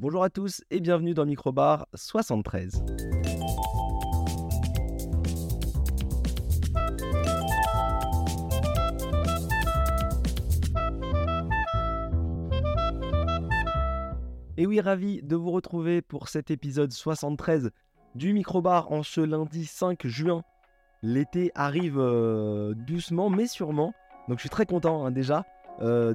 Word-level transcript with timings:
Bonjour 0.00 0.22
à 0.22 0.30
tous 0.30 0.62
et 0.70 0.78
bienvenue 0.78 1.12
dans 1.12 1.26
Microbar 1.26 1.88
73. 1.92 2.84
Et 14.56 14.66
oui, 14.66 14.80
ravi 14.80 15.20
de 15.24 15.34
vous 15.34 15.50
retrouver 15.50 16.00
pour 16.00 16.28
cet 16.28 16.52
épisode 16.52 16.92
73 16.92 17.72
du 18.14 18.32
Microbar 18.32 18.92
en 18.92 19.02
ce 19.02 19.20
lundi 19.20 19.66
5 19.66 20.06
juin. 20.06 20.44
L'été 21.02 21.50
arrive 21.56 21.98
euh, 21.98 22.72
doucement 22.86 23.30
mais 23.30 23.48
sûrement. 23.48 23.92
Donc 24.28 24.38
je 24.38 24.42
suis 24.42 24.48
très 24.48 24.64
content 24.64 25.04
hein, 25.04 25.10
déjà 25.10 25.44
euh, 25.80 26.14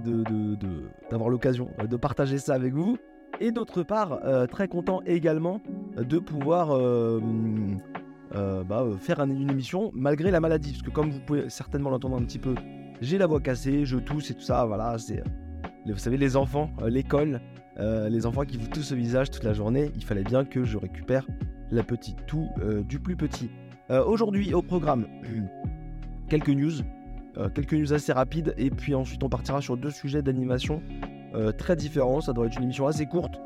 d'avoir 1.11 1.29
l'occasion 1.29 1.69
de 1.85 1.97
partager 1.97 2.37
ça 2.37 2.53
avec 2.53 2.73
vous. 2.73 2.97
Et 3.39 3.51
d'autre 3.51 3.83
part, 3.83 4.19
euh, 4.23 4.45
très 4.47 4.67
content 4.67 5.01
également 5.05 5.61
de 5.97 6.19
pouvoir 6.19 6.69
bah, 8.31 8.85
faire 8.99 9.19
une 9.19 9.49
émission 9.49 9.91
malgré 9.93 10.31
la 10.31 10.39
maladie. 10.39 10.71
Parce 10.71 10.83
que 10.83 10.89
comme 10.89 11.11
vous 11.11 11.19
pouvez 11.19 11.49
certainement 11.49 11.89
l'entendre 11.89 12.17
un 12.17 12.23
petit 12.23 12.39
peu, 12.39 12.55
j'ai 13.01 13.17
la 13.17 13.27
voix 13.27 13.41
cassée, 13.41 13.85
je 13.85 13.97
tousse 13.97 14.31
et 14.31 14.33
tout 14.33 14.41
ça. 14.41 14.65
Voilà, 14.65 14.97
vous 15.85 15.97
savez 15.97 16.17
les 16.17 16.35
enfants, 16.35 16.71
l'école, 16.87 17.41
les 17.77 18.25
enfants 18.25 18.45
qui 18.45 18.57
vous 18.57 18.67
toussent 18.67 18.91
au 18.91 18.95
visage 18.95 19.29
toute 19.29 19.43
la 19.43 19.53
journée. 19.53 19.91
Il 19.95 20.03
fallait 20.03 20.23
bien 20.23 20.45
que 20.45 20.63
je 20.63 20.77
récupère 20.77 21.27
la 21.71 21.83
petite 21.83 22.25
toux 22.25 22.47
du 22.87 22.99
plus 22.99 23.15
petit. 23.15 23.49
Aujourd'hui 23.89 24.53
au 24.53 24.61
programme, 24.61 25.05
quelques 26.29 26.49
news, 26.49 26.71
euh, 27.37 27.49
quelques 27.49 27.73
news 27.73 27.93
assez 27.93 28.13
rapides 28.13 28.53
et 28.57 28.69
puis 28.69 28.93
ensuite 28.93 29.23
on 29.23 29.29
partira 29.29 29.59
sur 29.59 29.75
deux 29.75 29.89
sujets 29.89 30.21
d'animation 30.21 30.83
euh, 31.01 31.07
très 31.57 31.75
différents. 31.75 32.21
Ça 32.21 32.33
doit 32.33 32.45
être 32.45 32.57
une 32.57 32.63
émission 32.63 32.87
assez 32.87 33.05
courte 33.05 33.39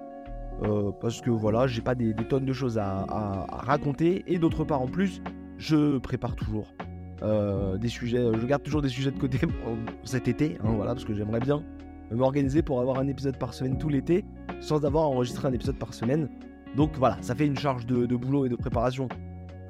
euh, 0.63 0.91
parce 0.99 1.21
que 1.21 1.29
voilà, 1.29 1.67
j'ai 1.67 1.81
pas 1.81 1.95
des, 1.95 2.13
tonnes 2.13 2.45
de 2.45 2.53
choses 2.53 2.77
à, 2.77 3.45
raconter 3.49 4.23
et 4.27 4.39
d'autre 4.39 4.63
part 4.63 4.81
en 4.81 4.87
plus, 4.87 5.21
je 5.57 5.97
prépare 5.99 6.35
toujours 6.35 6.73
des 7.21 7.87
sujets. 7.87 8.23
Je 8.39 8.45
garde 8.45 8.63
toujours 8.63 8.81
des 8.81 8.89
sujets 8.89 9.11
de 9.11 9.19
côté 9.19 9.39
cet 10.03 10.27
été, 10.27 10.57
hein, 10.63 10.73
voilà, 10.75 10.93
parce 10.93 11.05
que 11.05 11.13
j'aimerais 11.13 11.39
bien 11.39 11.63
m'organiser 12.11 12.61
pour 12.61 12.79
avoir 12.79 12.99
un 12.99 13.07
épisode 13.07 13.37
par 13.37 13.53
semaine 13.53 13.77
tout 13.77 13.89
l'été 13.89 14.23
sans 14.61 14.85
avoir 14.85 15.09
enregistré 15.09 15.47
un 15.47 15.53
épisode 15.53 15.77
par 15.77 15.93
semaine. 15.93 16.29
Donc 16.75 16.91
voilà, 16.97 17.17
ça 17.21 17.35
fait 17.35 17.45
une 17.45 17.57
charge 17.57 17.85
de, 17.85 18.15
boulot 18.15 18.45
et 18.45 18.49
de 18.49 18.55
préparation 18.55 19.09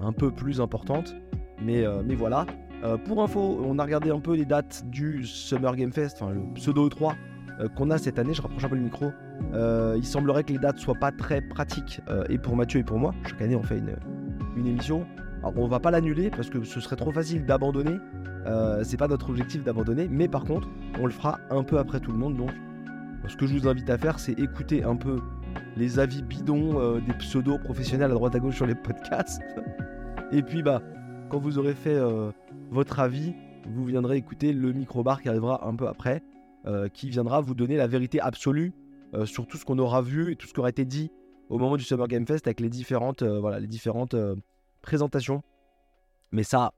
un 0.02 0.12
peu 0.12 0.32
plus 0.32 0.62
importante. 0.62 1.16
Mais, 1.60 1.84
mais 2.06 2.16
voilà, 2.16 2.46
euh, 2.84 2.98
pour 2.98 3.24
info, 3.24 3.60
on 3.66 3.80
a 3.80 3.84
regardé 3.84 4.12
un 4.12 4.20
peu 4.20 4.36
les 4.36 4.46
dates 4.46 4.84
du 4.88 5.26
Summer 5.26 5.76
Game 5.76 5.92
Fest, 5.92 6.20
enfin 6.22 6.32
le 6.32 6.42
pseudo 6.54 6.88
3 6.90 7.12
euh, 7.12 7.16
qu'on 7.76 7.90
a 7.90 7.98
cette 7.98 8.20
année. 8.20 8.34
Je 8.34 8.42
rapproche 8.42 8.64
un 8.64 8.70
peu 8.70 8.76
le 8.76 8.82
micro. 8.82 9.12
Euh, 9.54 9.96
il 9.98 10.06
semblerait 10.06 10.44
que 10.44 10.54
les 10.54 10.60
dates 10.60 10.78
soient 10.78 10.96
pas 10.96 11.12
très 11.12 11.42
pratiques 11.42 12.02
et 12.30 12.38
pour 12.38 12.56
Mathieu 12.56 12.80
et 12.80 12.84
pour 12.84 13.00
moi. 13.00 13.14
Chaque 13.28 13.42
année, 13.42 13.56
on 13.56 13.64
fait 13.64 13.78
une, 13.78 13.96
une 14.56 14.68
émission. 14.68 15.06
Alors, 15.40 15.54
on 15.58 15.68
va 15.68 15.80
pas 15.80 15.92
l'annuler 15.92 16.30
parce 16.30 16.50
que 16.50 16.64
ce 16.64 16.80
serait 16.80 16.96
trop 16.96 17.12
facile 17.12 17.46
d'abandonner. 17.46 17.98
c'est 18.84 18.98
pas 18.98 19.08
notre 19.08 19.30
objectif 19.30 19.64
d'abandonner, 19.64 20.08
mais 20.10 20.28
par 20.28 20.44
contre, 20.44 20.68
on 21.00 21.06
le 21.06 21.12
fera 21.12 21.40
un 21.50 21.64
peu 21.64 21.78
après 21.78 22.00
tout 22.00 22.12
le 22.12 22.18
monde. 22.18 22.38
Donc, 22.38 22.52
ce 23.28 23.36
que 23.36 23.46
je 23.46 23.54
vous 23.58 23.68
invite 23.68 23.90
à 23.90 23.98
faire, 23.98 24.20
c'est 24.20 24.40
écouter 24.40 24.84
un 24.84 24.96
peu 24.96 25.20
les 25.76 26.00
avis 26.00 26.24
bidons 26.24 27.00
des 27.00 27.14
pseudos 27.14 27.60
professionnels 27.60 28.12
à 28.12 28.14
droite 28.14 28.36
à 28.36 28.40
gauche 28.40 28.56
sur 28.56 28.66
les 28.66 28.76
podcasts. 28.76 29.42
et 30.32 30.42
puis, 30.42 30.64
bah, 30.64 30.82
quand 31.30 31.40
vous 31.40 31.58
aurez 31.58 31.74
fait 31.74 32.00
votre 32.72 33.00
avis, 33.00 33.34
vous 33.70 33.86
viendrez 33.86 34.18
écouter 34.18 34.54
le 34.54 34.72
micro-bar 34.72 35.22
qui 35.22 35.30
arrivera 35.30 35.68
un 35.68 35.76
peu 35.76 35.88
après, 35.88 36.22
euh, 36.68 36.90
qui 36.90 37.10
viendra 37.10 37.40
vous 37.40 37.56
donner 37.56 37.78
la 37.78 37.88
vérité 37.88 38.20
absolue 38.20 38.74
euh, 39.14 39.26
sur 39.26 39.48
tout 39.48 39.56
ce 39.56 39.64
qu'on 39.64 39.80
aura 39.80 40.02
vu 40.02 40.34
et 40.34 40.36
tout 40.36 40.48
ce 40.48 40.54
qui 40.54 40.60
aura 40.60 40.68
été 40.68 40.84
dit 40.84 41.12
au 41.50 41.58
moment 41.58 41.78
du 41.78 41.84
Summer 41.86 42.10
Game 42.10 42.28
Fest 42.28 42.46
avec 42.46 42.60
les 42.60 42.68
différentes, 42.68 43.22
euh, 43.22 43.40
voilà, 43.40 43.62
les 43.62 43.68
différentes 43.68 44.16
présentations. 44.82 45.44
Mais 46.34 46.44
ça, 46.44 46.74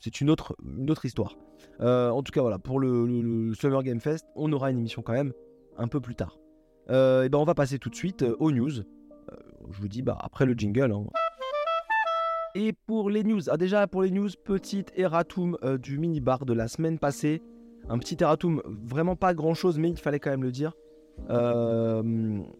c'est 0.00 0.22
une 0.22 0.30
autre, 0.30 0.56
une 0.64 0.90
autre 0.90 1.04
histoire. 1.04 1.36
en 1.78 2.22
tout 2.22 2.32
cas, 2.32 2.40
voilà, 2.40 2.58
pour 2.58 2.80
le, 2.80 3.52
Summer 3.52 3.82
Game 3.82 4.00
Fest, 4.00 4.24
on 4.34 4.50
aura 4.50 4.70
une 4.70 4.78
émission 4.78 5.02
quand 5.02 5.12
même 5.12 5.34
un 5.76 5.88
peu 5.88 6.00
plus 6.00 6.14
tard. 6.14 6.38
et 6.88 7.28
ben 7.28 7.34
on 7.34 7.44
va 7.44 7.54
passer 7.54 7.78
tout 7.78 7.90
de 7.90 7.96
suite 7.96 8.24
aux 8.38 8.50
news. 8.50 8.70
je 8.70 9.78
vous 9.78 9.88
dis, 9.88 10.00
bah, 10.00 10.16
après 10.22 10.46
le 10.46 10.54
jingle. 10.54 10.90
Hein. 10.90 11.04
Et 12.54 12.72
pour 12.86 13.10
les 13.10 13.24
news, 13.24 13.50
ah 13.50 13.58
déjà 13.58 13.86
pour 13.86 14.04
les 14.04 14.10
news, 14.10 14.30
petite 14.42 14.90
erratum 14.96 15.58
du 15.82 15.98
mini-bar 15.98 16.46
de 16.46 16.54
la 16.54 16.66
semaine 16.66 16.98
passée. 16.98 17.42
Un 17.88 17.98
petit 17.98 18.16
erratum, 18.20 18.62
vraiment 18.66 19.16
pas 19.16 19.34
grand 19.34 19.54
chose, 19.54 19.78
mais 19.78 19.90
il 19.90 19.98
fallait 19.98 20.18
quand 20.18 20.30
même 20.30 20.42
le 20.42 20.52
dire. 20.52 20.72
Euh, 21.30 22.02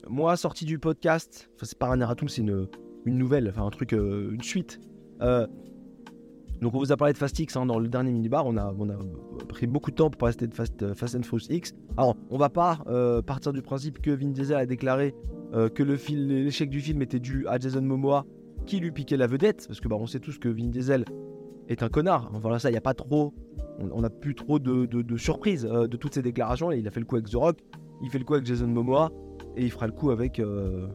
moi, 0.08 0.36
sorti 0.36 0.64
du 0.64 0.78
podcast, 0.78 1.50
c'est 1.62 1.78
pas 1.78 1.88
un 1.88 2.00
erratum, 2.00 2.28
c'est 2.28 2.42
une, 2.42 2.68
une, 3.04 3.18
nouvelle, 3.18 3.48
enfin 3.48 3.66
un 3.66 3.70
truc, 3.70 3.92
euh, 3.92 4.32
une 4.32 4.42
suite. 4.42 4.80
donc 5.20 6.74
on 6.74 6.78
vous 6.78 6.92
a 6.92 6.96
parlé 6.96 7.12
de 7.12 7.18
Fast 7.18 7.38
X 7.38 7.56
hein, 7.56 7.66
dans 7.66 7.78
le 7.78 7.88
dernier 7.88 8.12
mini-bar, 8.12 8.46
on 8.46 8.56
a, 8.56 8.74
on 8.78 8.88
a 8.90 8.96
pris 9.48 9.66
beaucoup 9.66 9.90
de 9.90 9.96
temps 9.96 10.10
pour 10.10 10.18
parler 10.18 10.34
de 10.36 10.54
Fast, 10.54 10.94
Fast 10.94 11.16
and 11.16 11.22
Furious 11.22 11.50
X. 11.50 11.74
Alors 11.96 12.16
on 12.30 12.38
va 12.38 12.48
pas 12.48 12.80
partir 13.26 13.52
du 13.52 13.62
principe 13.62 14.00
que 14.00 14.10
Vin 14.10 14.28
Diesel 14.30 14.56
a 14.56 14.66
déclaré 14.66 15.14
que 15.52 15.82
l'échec 15.82 16.70
du 16.70 16.80
film 16.80 17.02
était 17.02 17.20
dû 17.20 17.46
à 17.48 17.58
Jason 17.58 17.82
Momoa 17.82 18.24
qui 18.66 18.80
lui 18.80 18.92
piquait 18.92 19.16
la 19.16 19.26
vedette, 19.26 19.66
parce 19.66 19.80
que 19.80 19.88
bah, 19.88 19.96
on 19.98 20.06
sait 20.06 20.20
tous 20.20 20.38
que 20.38 20.48
Vin 20.48 20.68
Diesel 20.68 21.04
est 21.68 21.82
un 21.82 21.88
connard. 21.88 22.30
Voilà, 22.40 22.58
ça, 22.58 22.68
il 22.70 22.72
n'y 22.72 22.78
a 22.78 22.82
pas 22.82 22.94
trop, 22.94 23.34
on 23.78 24.00
n'a 24.00 24.10
plus 24.10 24.34
trop 24.34 24.58
de, 24.58 25.16
surprises 25.16 25.66
euh, 25.70 25.86
de 25.86 25.96
toutes 25.96 26.14
ces 26.14 26.22
déclarations. 26.22 26.70
il 26.72 26.86
a 26.86 26.90
fait 26.90 27.00
le 27.00 27.06
coup 27.06 27.16
avec 27.16 27.28
The 27.28 27.34
Rock, 27.34 27.58
il 28.02 28.10
fait 28.10 28.18
le 28.18 28.24
coup 28.24 28.34
avec 28.34 28.46
Jason 28.46 28.66
Momoa, 28.66 29.10
et 29.56 29.64
il 29.64 29.70
fera 29.70 29.86
le 29.86 29.92
coup 29.92 30.10
avec, 30.10 30.38
euh, 30.38 30.88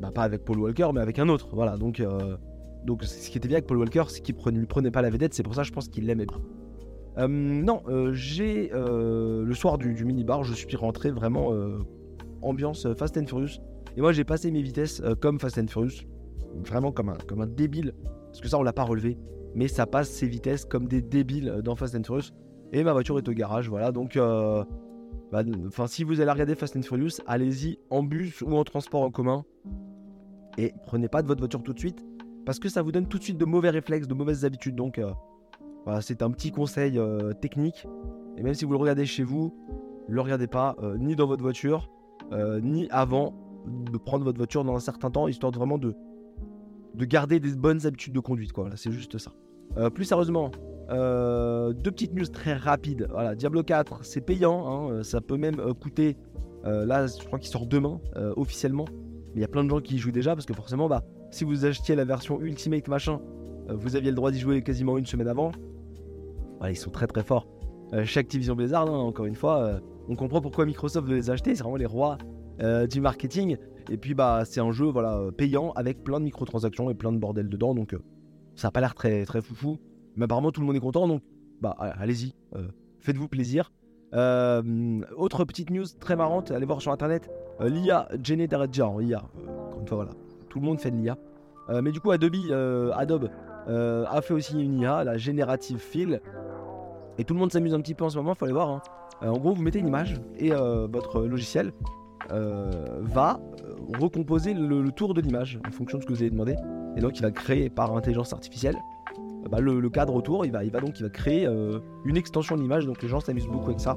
bah, 0.00 0.10
pas 0.14 0.22
avec 0.22 0.44
Paul 0.44 0.58
Walker, 0.58 0.88
mais 0.94 1.00
avec 1.00 1.18
un 1.18 1.28
autre. 1.28 1.48
Voilà, 1.52 1.76
donc, 1.76 2.00
euh, 2.00 2.36
donc 2.84 3.02
ce 3.04 3.30
qui 3.30 3.38
était 3.38 3.48
bien 3.48 3.56
avec 3.58 3.66
Paul 3.66 3.78
Walker, 3.78 4.04
c'est 4.08 4.20
qu'il 4.20 4.36
ne 4.36 4.58
lui 4.58 4.66
prenait 4.66 4.90
pas 4.90 5.02
la 5.02 5.10
vedette. 5.10 5.34
C'est 5.34 5.42
pour 5.42 5.54
ça, 5.54 5.62
je 5.62 5.72
pense 5.72 5.88
qu'il 5.88 6.06
l'aimait 6.06 6.26
bien. 6.26 7.28
non, 7.28 7.82
j'ai 8.12 8.70
le 8.72 9.54
soir 9.54 9.78
du, 9.78 9.94
du 9.94 10.04
mini 10.04 10.24
bar, 10.24 10.44
je 10.44 10.54
suis 10.54 10.76
rentré 10.76 11.10
vraiment 11.10 11.52
ambiance 12.42 12.86
Fast 12.94 13.16
and 13.16 13.26
Furious. 13.26 13.60
Et 13.96 14.00
moi, 14.00 14.12
j'ai 14.12 14.24
passé 14.24 14.50
mes 14.50 14.62
vitesses 14.62 15.02
comme 15.20 15.38
Fast 15.38 15.58
and 15.58 15.68
Furious 15.68 16.04
vraiment 16.62 16.92
comme 16.92 17.08
un, 17.08 17.16
comme 17.26 17.40
un 17.40 17.46
débile, 17.46 17.94
parce 18.34 18.40
que 18.40 18.48
ça 18.48 18.58
on 18.58 18.64
l'a 18.64 18.72
pas 18.72 18.82
relevé, 18.82 19.16
mais 19.54 19.68
ça 19.68 19.86
passe 19.86 20.10
ses 20.10 20.26
vitesses 20.26 20.64
comme 20.64 20.88
des 20.88 21.00
débiles 21.00 21.60
dans 21.62 21.76
Fast 21.76 21.94
and 21.94 22.02
Furious. 22.02 22.32
Et 22.72 22.82
ma 22.82 22.92
voiture 22.92 23.16
est 23.16 23.28
au 23.28 23.32
garage, 23.32 23.68
voilà, 23.68 23.92
donc 23.92 24.16
euh, 24.16 24.64
bah, 25.30 25.44
enfin 25.68 25.86
si 25.86 26.02
vous 26.02 26.20
allez 26.20 26.32
regarder 26.32 26.56
Fast 26.56 26.76
and 26.76 26.82
Furious, 26.82 27.20
allez-y 27.28 27.78
en 27.90 28.02
bus 28.02 28.42
ou 28.42 28.56
en 28.56 28.64
transport 28.64 29.02
en 29.02 29.12
commun, 29.12 29.44
et 30.58 30.74
prenez 30.84 31.06
pas 31.06 31.22
de 31.22 31.28
votre 31.28 31.38
voiture 31.38 31.62
tout 31.62 31.72
de 31.72 31.78
suite, 31.78 32.04
parce 32.44 32.58
que 32.58 32.68
ça 32.68 32.82
vous 32.82 32.90
donne 32.90 33.06
tout 33.06 33.18
de 33.18 33.22
suite 33.22 33.38
de 33.38 33.44
mauvais 33.44 33.70
réflexes, 33.70 34.08
de 34.08 34.14
mauvaises 34.14 34.44
habitudes, 34.44 34.74
donc 34.74 34.98
euh, 34.98 35.12
voilà, 35.84 36.00
c'est 36.00 36.20
un 36.20 36.32
petit 36.32 36.50
conseil 36.50 36.98
euh, 36.98 37.32
technique, 37.34 37.86
et 38.36 38.42
même 38.42 38.54
si 38.54 38.64
vous 38.64 38.72
le 38.72 38.78
regardez 38.78 39.06
chez 39.06 39.22
vous, 39.22 39.54
le 40.08 40.20
regardez 40.20 40.48
pas, 40.48 40.74
ni 40.98 41.14
dans 41.14 41.28
votre 41.28 41.42
voiture, 41.42 41.88
ni 42.60 42.88
avant 42.90 43.32
de 43.68 43.96
prendre 43.96 44.24
votre 44.24 44.38
voiture 44.38 44.64
dans 44.64 44.74
un 44.74 44.80
certain 44.80 45.12
temps, 45.12 45.28
histoire 45.28 45.52
de 45.52 45.58
vraiment 45.58 45.78
de 45.78 45.94
de 46.94 47.04
garder 47.04 47.40
des 47.40 47.54
bonnes 47.54 47.86
habitudes 47.86 48.12
de 48.12 48.20
conduite. 48.20 48.52
Quoi. 48.52 48.70
c'est 48.76 48.92
juste 48.92 49.18
ça. 49.18 49.32
Euh, 49.76 49.90
plus 49.90 50.04
sérieusement, 50.04 50.50
euh, 50.90 51.72
deux 51.72 51.90
petites 51.90 52.14
news 52.14 52.26
très 52.26 52.54
rapides. 52.54 53.08
Voilà, 53.10 53.34
Diablo 53.34 53.62
4, 53.62 54.04
c'est 54.04 54.20
payant. 54.20 54.66
Hein, 54.66 54.92
euh, 54.92 55.02
ça 55.02 55.20
peut 55.20 55.36
même 55.36 55.56
coûter. 55.80 56.16
là, 56.64 57.06
je 57.06 57.24
crois 57.24 57.38
qu'il 57.38 57.50
sort 57.50 57.66
demain 57.66 58.00
officiellement. 58.36 58.86
Mais 59.34 59.40
il 59.40 59.42
y 59.42 59.44
a 59.44 59.48
plein 59.48 59.64
de 59.64 59.68
gens 59.68 59.80
qui 59.80 59.96
y 59.96 59.98
jouent 59.98 60.12
déjà 60.12 60.34
parce 60.34 60.46
que 60.46 60.54
forcément, 60.54 60.88
bah, 60.88 61.02
si 61.30 61.44
vous 61.44 61.66
achetiez 61.66 61.94
la 61.96 62.04
version 62.04 62.40
Ultimate 62.40 62.88
machin, 62.88 63.20
vous 63.68 63.96
aviez 63.96 64.10
le 64.10 64.16
droit 64.16 64.30
d'y 64.30 64.38
jouer 64.38 64.62
quasiment 64.62 64.96
une 64.96 65.06
semaine 65.06 65.28
avant. 65.28 65.50
Voilà, 66.58 66.72
ils 66.72 66.76
sont 66.76 66.90
très 66.90 67.06
très 67.06 67.22
forts. 67.22 67.48
chez 68.04 68.20
Activision 68.20 68.54
Blizzard, 68.54 68.86
hein, 68.86 68.98
encore 68.98 69.26
une 69.26 69.34
fois, 69.34 69.80
on 70.08 70.14
comprend 70.16 70.40
pourquoi 70.40 70.64
Microsoft 70.64 71.06
veut 71.06 71.16
les 71.16 71.30
acheter. 71.30 71.54
C'est 71.54 71.62
vraiment 71.62 71.76
les 71.76 71.86
rois 71.86 72.16
du 72.88 73.00
marketing. 73.00 73.58
Et 73.90 73.96
puis 73.96 74.14
bah 74.14 74.42
c'est 74.44 74.60
un 74.60 74.72
jeu 74.72 74.86
voilà 74.86 75.20
payant 75.36 75.72
avec 75.72 76.02
plein 76.02 76.18
de 76.18 76.24
microtransactions 76.24 76.90
et 76.90 76.94
plein 76.94 77.12
de 77.12 77.18
bordel 77.18 77.48
dedans. 77.48 77.74
Donc 77.74 77.94
euh, 77.94 78.02
ça 78.54 78.68
a 78.68 78.70
pas 78.70 78.80
l'air 78.80 78.94
très 78.94 79.24
très 79.24 79.40
foufou. 79.40 79.78
Mais 80.16 80.24
apparemment 80.24 80.52
tout 80.52 80.60
le 80.60 80.66
monde 80.66 80.76
est 80.76 80.80
content. 80.80 81.06
Donc 81.06 81.22
bah 81.60 81.76
allez-y, 81.78 82.34
euh, 82.56 82.68
faites-vous 83.00 83.28
plaisir. 83.28 83.72
Euh, 84.14 85.00
autre 85.16 85.44
petite 85.44 85.70
news 85.70 85.86
très 85.98 86.16
marrante, 86.16 86.50
allez 86.50 86.66
voir 86.66 86.80
sur 86.80 86.92
internet. 86.92 87.30
L'IA 87.60 88.08
Generator 88.22 89.02
IA. 89.02 89.22
comme 89.72 89.84
voilà, 89.90 90.12
tout 90.48 90.60
le 90.60 90.66
monde 90.66 90.80
fait 90.80 90.90
de 90.90 90.96
l'IA. 90.96 91.16
mais 91.82 91.92
du 91.92 92.00
coup 92.00 92.10
Adobe, 92.10 92.34
Adobe 92.94 93.30
a 93.66 94.20
fait 94.22 94.34
aussi 94.34 94.60
une 94.60 94.80
IA, 94.80 95.04
la 95.04 95.18
Generative 95.18 95.78
Fill. 95.78 96.20
Et 97.18 97.24
tout 97.24 97.34
le 97.34 97.40
monde 97.40 97.52
s'amuse 97.52 97.74
un 97.74 97.80
petit 97.80 97.94
peu 97.94 98.04
en 98.04 98.10
ce 98.10 98.16
moment, 98.16 98.34
faut 98.34 98.44
aller 98.44 98.54
voir. 98.54 98.70
Hein. 98.70 98.82
en 99.22 99.38
gros, 99.38 99.54
vous 99.54 99.62
mettez 99.62 99.78
une 99.78 99.86
image 99.88 100.20
et 100.38 100.50
votre 100.50 101.22
logiciel 101.22 101.72
euh, 101.72 102.03
va 102.30 103.40
euh, 103.62 103.98
recomposer 103.98 104.54
le, 104.54 104.90
tour 104.90 105.14
de 105.14 105.20
l'image 105.20 105.58
en 105.66 105.70
fonction 105.70 105.98
de 105.98 106.02
ce 106.02 106.08
que 106.08 106.12
vous 106.12 106.22
avez 106.22 106.30
demandé. 106.30 106.56
Et 106.96 107.00
donc 107.00 107.18
il 107.18 107.22
va 107.22 107.30
créer 107.30 107.70
par 107.70 107.94
intelligence 107.96 108.32
artificielle 108.32 108.76
bah, 109.50 109.60
le, 109.60 109.88
cadre 109.90 110.14
autour. 110.14 110.46
Il 110.46 110.52
va, 110.52 110.64
donc 110.80 110.98
il 110.98 111.02
va 111.02 111.10
créer 111.10 111.46
euh, 111.46 111.80
une 112.04 112.16
extension 112.16 112.56
de 112.56 112.62
l'image. 112.62 112.86
Donc 112.86 113.02
les 113.02 113.08
gens 113.08 113.20
s'amusent 113.20 113.48
beaucoup 113.48 113.66
avec 113.66 113.80
ça. 113.80 113.96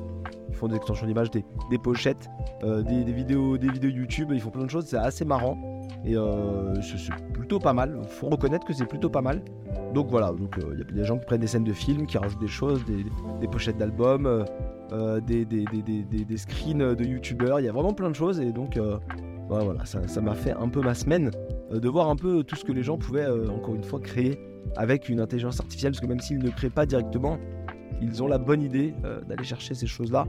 font 0.54 0.68
des 0.68 0.76
extensions 0.76 1.08
d'images, 1.08 1.32
des, 1.32 1.44
pochettes, 1.78 2.30
des, 2.64 3.04
vidéos, 3.12 3.58
des 3.58 3.70
vidéos 3.70 3.92
YouTube, 3.92 4.30
ils 4.32 4.42
font 4.42 4.50
plein 4.50 4.66
de 4.66 4.70
choses, 4.70 4.86
c'est 4.86 4.98
assez 4.98 5.26
marrant. 5.26 5.58
Et 6.06 6.16
c'est 6.82 7.14
plutôt 7.34 7.60
pas 7.60 7.74
mal. 7.74 8.00
Faut 8.08 8.28
reconnaître 8.30 8.66
que 8.66 8.74
c'est 8.74 8.86
plutôt 8.86 9.10
pas 9.10 9.22
mal. 9.22 9.42
Donc 9.94 10.08
voilà, 10.10 10.32
donc 10.32 10.58
il 10.72 10.80
y 10.80 10.82
a 10.82 10.86
des 10.86 11.04
gens 11.06 11.18
qui 11.18 11.26
prennent 11.26 11.42
des 11.42 11.48
scènes 11.48 11.64
de 11.64 11.74
films, 11.74 12.06
qui 12.06 12.18
rajoutent 12.18 12.40
des 12.40 12.48
choses, 12.48 12.84
des, 12.86 13.48
pochettes 13.48 13.78
d'albums, 13.78 14.46
des, 15.26 15.46
des, 15.46 16.38
screens 16.38 16.96
de 16.96 17.04
youtubeurs, 17.04 17.60
il 17.60 17.66
y 17.66 17.70
a 17.70 17.72
vraiment 17.72 17.94
plein 17.94 18.10
de 18.10 18.16
choses 18.16 18.40
et 18.40 18.52
donc 18.52 18.80
voilà, 19.50 19.86
ça 19.86 20.22
m'a 20.22 20.36
fait 20.36 20.52
un 20.52 20.70
peu 20.70 20.82
ma 20.82 20.94
semaine 20.94 21.32
de 21.72 21.90
voir 21.90 22.10
un 22.10 22.16
peu 22.16 22.44
tout 22.44 22.56
ce 22.56 22.64
que 22.66 22.72
les 22.72 22.84
gens 22.84 22.98
pouvaient 22.98 23.28
encore 23.50 23.76
une 23.76 23.84
fois 23.84 24.00
créer 24.00 24.40
avec 24.76 25.10
une 25.10 25.20
intelligence 25.20 25.60
artificielle, 25.60 25.94
parce 25.94 26.02
que 26.02 26.08
même 26.08 26.20
s'ils 26.20 26.40
ne 26.40 26.50
créent 26.50 26.70
pas 26.70 26.86
directement, 26.86 27.38
ils 28.02 28.22
ont 28.22 28.28
la 28.28 28.38
bonne 28.38 28.62
idée 28.62 28.94
euh, 29.06 29.22
d'aller 29.22 29.44
chercher 29.44 29.74
ces 29.74 29.88
choses-là. 29.88 30.26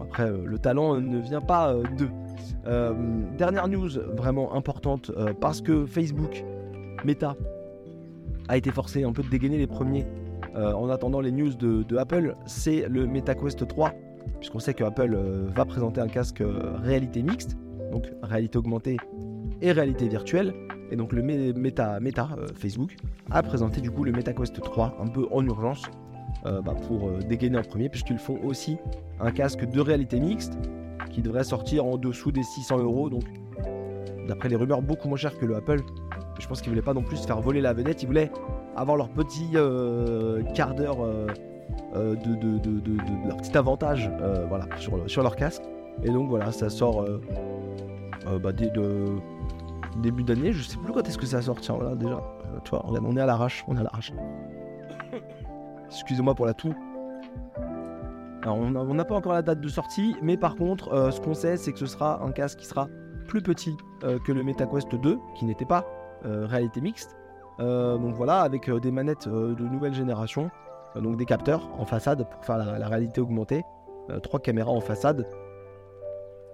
Après, 0.00 0.24
euh, 0.24 0.44
le 0.44 0.58
talent 0.58 0.96
euh, 0.96 1.00
ne 1.00 1.18
vient 1.18 1.40
pas 1.40 1.74
d'eux. 1.96 2.10
Dernière 3.36 3.68
news 3.68 3.90
vraiment 4.16 4.54
importante, 4.54 5.10
parce 5.40 5.60
que 5.60 5.86
Facebook, 5.86 6.44
Meta, 7.04 7.36
a 8.48 8.56
été 8.56 8.70
forcé 8.70 9.04
un 9.04 9.12
peu 9.12 9.22
de 9.22 9.28
dégainer 9.28 9.58
les 9.58 9.66
premiers 9.66 10.06
en 10.54 10.88
attendant 10.90 11.20
les 11.20 11.32
news 11.32 11.54
de, 11.54 11.96
Apple, 11.96 12.34
c'est 12.46 12.88
le 12.88 13.06
MetaQuest 13.06 13.66
3, 13.66 13.92
puisqu'on 14.38 14.58
sait 14.58 14.74
que 14.74 14.84
Apple 14.84 15.16
va 15.54 15.64
présenter 15.64 16.00
un 16.00 16.08
casque 16.08 16.42
réalité 16.82 17.22
mixte, 17.22 17.56
donc 17.90 18.10
réalité 18.22 18.58
augmentée 18.58 18.96
et 19.60 19.72
réalité 19.72 20.08
virtuelle. 20.08 20.54
Et 20.90 20.96
donc 20.96 21.12
le 21.12 21.22
Meta, 21.22 22.00
Meta 22.00 22.28
euh, 22.36 22.46
Facebook 22.54 22.96
a 23.30 23.42
présenté 23.42 23.80
du 23.80 23.90
coup 23.90 24.04
le 24.04 24.12
MetaQuest 24.12 24.60
3 24.60 24.98
un 25.00 25.06
peu 25.06 25.26
en 25.30 25.44
urgence 25.44 25.82
euh, 26.46 26.60
bah, 26.62 26.74
pour 26.86 27.08
euh, 27.08 27.18
dégainer 27.20 27.58
en 27.58 27.62
premier 27.62 27.88
puisqu'ils 27.88 28.18
font 28.18 28.38
aussi 28.42 28.76
un 29.20 29.30
casque 29.30 29.64
de 29.64 29.80
réalité 29.80 30.18
mixte 30.18 30.58
qui 31.10 31.22
devrait 31.22 31.44
sortir 31.44 31.84
en 31.84 31.96
dessous 31.96 32.32
des 32.32 32.42
600 32.42 32.78
euros 32.78 33.10
donc 33.10 33.24
d'après 34.28 34.48
les 34.48 34.56
rumeurs 34.56 34.82
beaucoup 34.82 35.08
moins 35.08 35.16
cher 35.16 35.36
que 35.38 35.46
le 35.46 35.56
Apple. 35.56 35.80
Je 36.38 36.46
pense 36.46 36.60
qu'ils 36.62 36.70
voulaient 36.70 36.82
pas 36.82 36.94
non 36.94 37.02
plus 37.02 37.16
se 37.16 37.26
faire 37.26 37.40
voler 37.40 37.60
la 37.60 37.72
vedette, 37.72 38.02
ils 38.02 38.06
voulaient 38.06 38.30
avoir 38.76 38.96
leur 38.96 39.08
petit 39.10 39.50
quart 40.54 40.74
d'heure 40.74 40.98
de, 41.94 43.26
leur 43.26 43.36
petit 43.36 43.56
avantage 43.58 44.10
voilà, 44.48 44.66
sur, 44.78 45.10
sur 45.10 45.22
leur 45.22 45.36
casque. 45.36 45.62
Et 46.02 46.10
donc 46.10 46.28
voilà, 46.28 46.52
ça 46.52 46.70
sort 46.70 47.04
bah, 48.42 48.52
de 48.52 49.20
début 49.96 50.22
d'année. 50.22 50.52
Je 50.52 50.62
sais 50.62 50.76
plus 50.76 50.92
quand 50.92 51.06
est-ce 51.06 51.18
que 51.18 51.26
ça 51.26 51.42
sort. 51.42 51.60
Tiens, 51.60 51.74
voilà, 51.74 51.94
déjà. 51.94 52.14
Euh, 52.14 52.58
tu 52.64 52.70
vois, 52.70 52.84
on 52.86 53.16
est 53.16 53.20
à 53.20 53.26
l'arrache. 53.26 53.64
On 53.68 53.76
est 53.76 53.80
à 53.80 53.84
l'arrache. 53.84 54.12
Excusez-moi 55.90 56.34
pour 56.34 56.46
la 56.46 56.54
toux. 56.54 56.74
On 58.46 58.94
n'a 58.94 59.04
pas 59.04 59.14
encore 59.14 59.32
la 59.32 59.42
date 59.42 59.60
de 59.60 59.68
sortie, 59.68 60.16
mais 60.22 60.36
par 60.36 60.56
contre, 60.56 60.92
euh, 60.92 61.10
ce 61.10 61.20
qu'on 61.20 61.34
sait, 61.34 61.56
c'est 61.56 61.72
que 61.72 61.78
ce 61.78 61.86
sera 61.86 62.22
un 62.22 62.32
casque 62.32 62.58
qui 62.58 62.66
sera 62.66 62.88
plus 63.28 63.42
petit 63.42 63.76
euh, 64.04 64.18
que 64.18 64.32
le 64.32 64.42
MetaQuest 64.42 64.94
2, 64.94 65.18
qui 65.36 65.44
n'était 65.44 65.66
pas 65.66 65.86
réalité 66.22 66.82
mixte. 66.82 67.16
donc 67.58 68.14
voilà, 68.14 68.42
avec 68.42 68.70
des 68.70 68.90
manettes 68.90 69.26
de 69.26 69.64
nouvelle 69.64 69.94
génération, 69.94 70.50
donc 70.94 71.16
des 71.16 71.24
capteurs 71.24 71.70
en 71.78 71.86
façade 71.86 72.28
pour 72.28 72.44
faire 72.44 72.58
la, 72.58 72.88
réalité 72.88 73.22
augmentée, 73.22 73.62
trois 74.22 74.38
caméras 74.38 74.70
en 74.70 74.82
façade, 74.82 75.26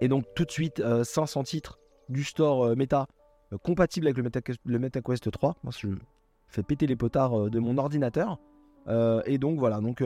et 0.00 0.06
donc 0.06 0.25
tout 0.37 0.44
de 0.44 0.53
suite 0.53 0.81
500 1.03 1.43
titres 1.43 1.81
du 2.09 2.23
store 2.23 2.77
Meta 2.77 3.09
euh, 3.53 3.59
compatible 3.59 4.06
avec 4.09 4.19
le, 4.65 4.79
MetaQuest 4.79 5.31
3. 5.31 5.56
Moi, 5.62 5.73
je 5.79 5.89
fais 6.49 6.62
péter 6.62 6.87
les 6.87 6.97
potards 6.97 7.39
euh, 7.39 7.50
de 7.50 7.59
mon 7.59 7.79
ordinateur. 7.79 8.39
Euh, 8.89 9.23
et 9.27 9.39
donc 9.39 9.59
voilà, 9.59 9.81
donc 9.81 10.03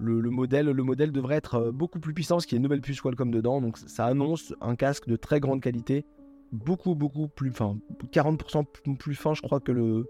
le, 0.00 0.30
modèle, 0.30 0.66
le 0.66 0.82
modèle 0.82 1.12
devrait 1.12 1.36
être 1.36 1.70
beaucoup 1.70 2.00
plus 2.00 2.14
puissant, 2.14 2.36
parce 2.36 2.46
qu'il 2.46 2.56
y 2.56 2.58
a 2.58 2.60
une 2.60 2.64
nouvelle 2.64 2.80
puce 2.80 3.00
Qualcomm 3.00 3.30
dedans. 3.30 3.60
Donc 3.60 3.78
ça 3.78 4.06
annonce 4.06 4.54
un 4.60 4.76
casque 4.76 5.08
de 5.08 5.16
très 5.16 5.40
grande 5.40 5.60
qualité, 5.60 6.04
beaucoup 6.52 6.94
beaucoup 6.94 7.28
plus, 7.28 7.50
enfin 7.50 7.78
40% 8.12 8.64
plus 8.96 9.14
fin, 9.14 9.34
je 9.34 9.42
crois 9.42 9.60
que 9.60 9.72
le 9.72 10.06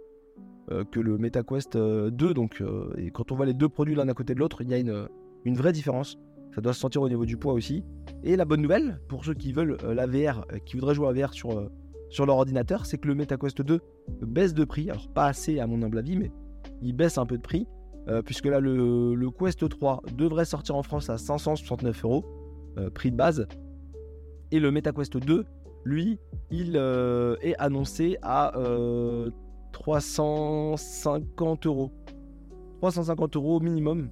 que 0.92 1.00
le 1.00 1.18
MetaQuest 1.18 1.76
2. 1.76 2.34
Donc 2.34 2.62
et 2.96 3.10
quand 3.10 3.32
on 3.32 3.36
voit 3.36 3.46
les 3.46 3.54
deux 3.54 3.68
produits 3.68 3.94
l'un 3.94 4.08
à 4.08 4.14
côté 4.14 4.34
de 4.34 4.38
l'autre, 4.38 4.62
il 4.62 4.68
y 4.70 4.74
a 4.74 4.78
une, 4.78 5.08
une 5.44 5.56
vraie 5.56 5.72
différence. 5.72 6.18
Ça 6.54 6.60
doit 6.60 6.72
se 6.72 6.80
sentir 6.80 7.02
au 7.02 7.08
niveau 7.08 7.24
du 7.24 7.36
poids 7.36 7.52
aussi. 7.52 7.84
Et 8.22 8.36
la 8.36 8.44
bonne 8.44 8.62
nouvelle, 8.62 9.00
pour 9.08 9.24
ceux 9.24 9.34
qui 9.34 9.52
veulent 9.52 9.76
la 9.82 10.06
VR, 10.06 10.46
qui 10.64 10.76
voudraient 10.76 10.94
jouer 10.94 11.08
à 11.08 11.12
VR 11.12 11.32
sur, 11.32 11.70
sur 12.08 12.26
leur 12.26 12.36
ordinateur, 12.36 12.86
c'est 12.86 12.98
que 12.98 13.08
le 13.08 13.14
MetaQuest 13.14 13.62
2 13.62 13.80
baisse 14.22 14.54
de 14.54 14.64
prix. 14.64 14.90
Alors 14.90 15.08
pas 15.08 15.26
assez 15.26 15.60
à 15.60 15.66
mon 15.66 15.82
humble 15.82 15.98
avis, 15.98 16.16
mais 16.16 16.30
il 16.82 16.92
baisse 16.92 17.18
un 17.18 17.26
peu 17.26 17.36
de 17.36 17.42
prix. 17.42 17.66
Euh, 18.08 18.22
puisque 18.22 18.46
là, 18.46 18.60
le, 18.60 19.30
Quest 19.30 19.68
3 19.68 20.02
devrait 20.16 20.46
sortir 20.46 20.76
en 20.76 20.82
France 20.82 21.10
à 21.10 21.18
569 21.18 22.04
euros, 22.04 22.24
euh, 22.78 22.90
prix 22.90 23.10
de 23.10 23.16
base. 23.16 23.46
Et 24.50 24.60
le 24.60 24.70
MetaQuest 24.70 25.16
2, 25.18 25.44
lui, 25.84 26.18
il 26.50 26.76
euh, 26.76 27.36
est 27.42 27.56
annoncé 27.58 28.16
à 28.22 28.52
350 29.72 31.66
euros. 31.66 31.92
350 32.78 33.36
euros 33.36 33.60
minimum 33.60 34.08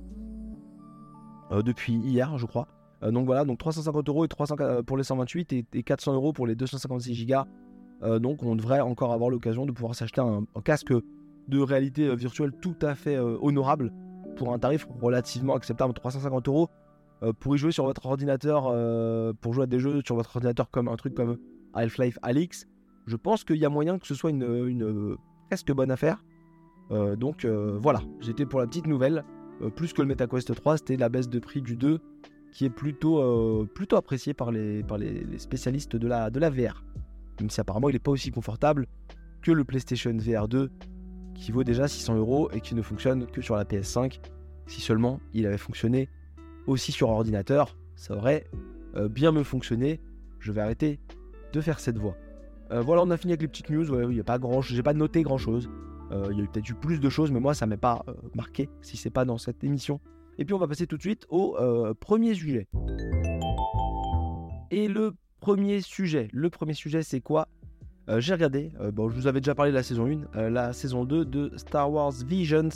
depuis 1.64 1.94
hier, 1.94 2.36
je 2.36 2.44
crois. 2.44 2.68
donc 3.00 3.24
voilà, 3.24 3.46
donc 3.46 3.56
350 3.58 4.06
euros 4.10 4.26
et 4.26 4.28
300 4.28 4.56
pour 4.86 4.98
les 4.98 5.02
128 5.02 5.54
et, 5.54 5.64
et 5.72 5.82
400 5.82 6.12
euros 6.12 6.34
pour 6.34 6.46
les 6.46 6.54
256 6.54 7.24
Go 7.26 7.36
euh, 8.02 8.18
donc 8.18 8.42
on 8.42 8.54
devrait 8.54 8.80
encore 8.80 9.12
avoir 9.12 9.30
l'occasion 9.30 9.66
de 9.66 9.72
pouvoir 9.72 9.94
s'acheter 9.94 10.20
un, 10.20 10.44
casque 10.64 10.92
de 11.48 11.60
réalité 11.60 12.06
euh, 12.06 12.14
virtuelle 12.14 12.52
tout 12.60 12.76
à 12.82 12.94
fait 12.94 13.16
euh, 13.16 13.36
honorable 13.40 13.92
pour 14.36 14.52
un 14.52 14.58
tarif 14.58 14.86
relativement 15.00 15.54
acceptable, 15.54 15.92
350 15.92 16.46
euros. 16.48 16.68
pour 17.40 17.56
y 17.56 17.58
jouer 17.58 17.72
sur 17.72 17.84
votre 17.84 18.06
ordinateur, 18.06 18.72
pour 19.40 19.52
jouer 19.52 19.64
à 19.64 19.66
des 19.66 19.80
jeux 19.80 20.00
sur 20.04 20.14
votre 20.14 20.36
ordinateur 20.36 20.70
comme 20.70 20.86
un 20.86 20.94
truc 20.94 21.14
comme 21.14 21.38
Half-Life 21.74 22.20
Alix, 22.22 22.68
je 23.06 23.16
pense 23.16 23.42
qu'il 23.42 23.56
y 23.56 23.64
a 23.64 23.68
moyen 23.68 23.98
que 23.98 24.06
ce 24.06 24.14
soit 24.14 24.30
une, 24.30 25.16
presque 25.48 25.72
bonne 25.72 25.90
affaire. 25.90 26.24
donc 27.16 27.44
voilà, 27.44 28.00
j'étais 28.20 28.46
pour 28.46 28.60
la 28.60 28.68
petite 28.68 28.86
nouvelle. 28.86 29.24
plus 29.74 29.92
que 29.92 30.02
le 30.02 30.06
MetaQuest 30.06 30.54
3, 30.54 30.76
c'était 30.76 30.96
la 30.96 31.08
baisse 31.08 31.28
de 31.28 31.40
prix 31.40 31.60
du 31.60 31.74
2 31.74 31.98
qui 32.52 32.64
est 32.64 32.70
plutôt, 32.70 33.66
plutôt 33.74 33.96
apprécié 33.96 34.32
par, 34.32 34.52
les, 34.52 34.84
par 34.84 34.98
les, 34.98 35.36
spécialistes 35.38 35.96
de 35.96 36.06
la, 36.06 36.30
de 36.30 36.38
la 36.38 36.48
VR 36.48 36.84
même 37.40 37.50
si 37.50 37.60
apparemment 37.60 37.88
il 37.88 37.92
n'est 37.92 37.98
pas 37.98 38.10
aussi 38.10 38.30
confortable 38.30 38.86
que 39.42 39.52
le 39.52 39.64
PlayStation 39.64 40.16
VR 40.16 40.48
2 40.48 40.70
qui 41.38 41.52
vaut 41.52 41.64
déjà 41.64 41.88
600 41.88 42.16
euros 42.16 42.50
et 42.52 42.60
qui 42.60 42.74
ne 42.74 42.82
fonctionne 42.82 43.26
que 43.26 43.40
sur 43.40 43.56
la 43.56 43.64
PS5. 43.64 44.20
Si 44.66 44.80
seulement 44.80 45.20
il 45.32 45.46
avait 45.46 45.58
fonctionné 45.58 46.08
aussi 46.66 46.92
sur 46.92 47.08
ordinateur, 47.08 47.76
ça 47.94 48.14
aurait 48.14 48.44
euh, 48.96 49.08
bien 49.08 49.32
me 49.32 49.42
fonctionné. 49.42 50.00
Je 50.40 50.52
vais 50.52 50.60
arrêter 50.60 51.00
de 51.52 51.60
faire 51.60 51.80
cette 51.80 51.98
voix. 51.98 52.16
Euh, 52.70 52.82
voilà, 52.82 53.02
on 53.02 53.10
a 53.10 53.16
fini 53.16 53.32
avec 53.32 53.42
les 53.42 53.48
petites 53.48 53.70
news. 53.70 53.84
Il 54.02 54.14
n'y 54.14 54.20
a 54.20 54.24
pas 54.24 54.38
grand, 54.38 54.60
j'ai 54.60 54.82
pas 54.82 54.94
noté 54.94 55.22
grand 55.22 55.38
chose. 55.38 55.70
Euh, 56.10 56.28
il 56.32 56.38
y 56.38 56.42
a 56.42 56.46
peut-être 56.46 56.68
eu 56.68 56.74
plus 56.74 57.00
de 57.00 57.08
choses, 57.08 57.30
mais 57.30 57.40
moi 57.40 57.54
ça 57.54 57.66
m'est 57.66 57.76
pas 57.76 58.04
marqué 58.34 58.68
si 58.82 58.96
c'est 58.96 59.10
pas 59.10 59.24
dans 59.24 59.38
cette 59.38 59.64
émission. 59.64 60.00
Et 60.38 60.44
puis 60.44 60.54
on 60.54 60.58
va 60.58 60.68
passer 60.68 60.86
tout 60.86 60.96
de 60.96 61.02
suite 61.02 61.26
au 61.30 61.56
premier 62.00 62.34
sujet. 62.34 62.68
Et 64.70 64.86
le 64.86 65.14
premier 65.40 65.80
sujet. 65.80 66.28
Le 66.32 66.50
premier 66.50 66.74
sujet, 66.74 67.02
c'est 67.02 67.20
quoi? 67.20 67.48
Euh, 68.08 68.20
J'ai 68.20 68.32
regardé, 68.32 68.72
euh, 68.80 68.90
bon, 68.90 69.08
je 69.10 69.14
vous 69.14 69.26
avais 69.26 69.40
déjà 69.40 69.54
parlé 69.54 69.70
de 69.70 69.76
la 69.76 69.82
saison 69.82 70.06
1, 70.06 70.36
euh, 70.36 70.50
la 70.50 70.72
saison 70.72 71.04
2 71.04 71.24
de 71.24 71.52
Star 71.56 71.90
Wars 71.90 72.12
Visions, 72.26 72.70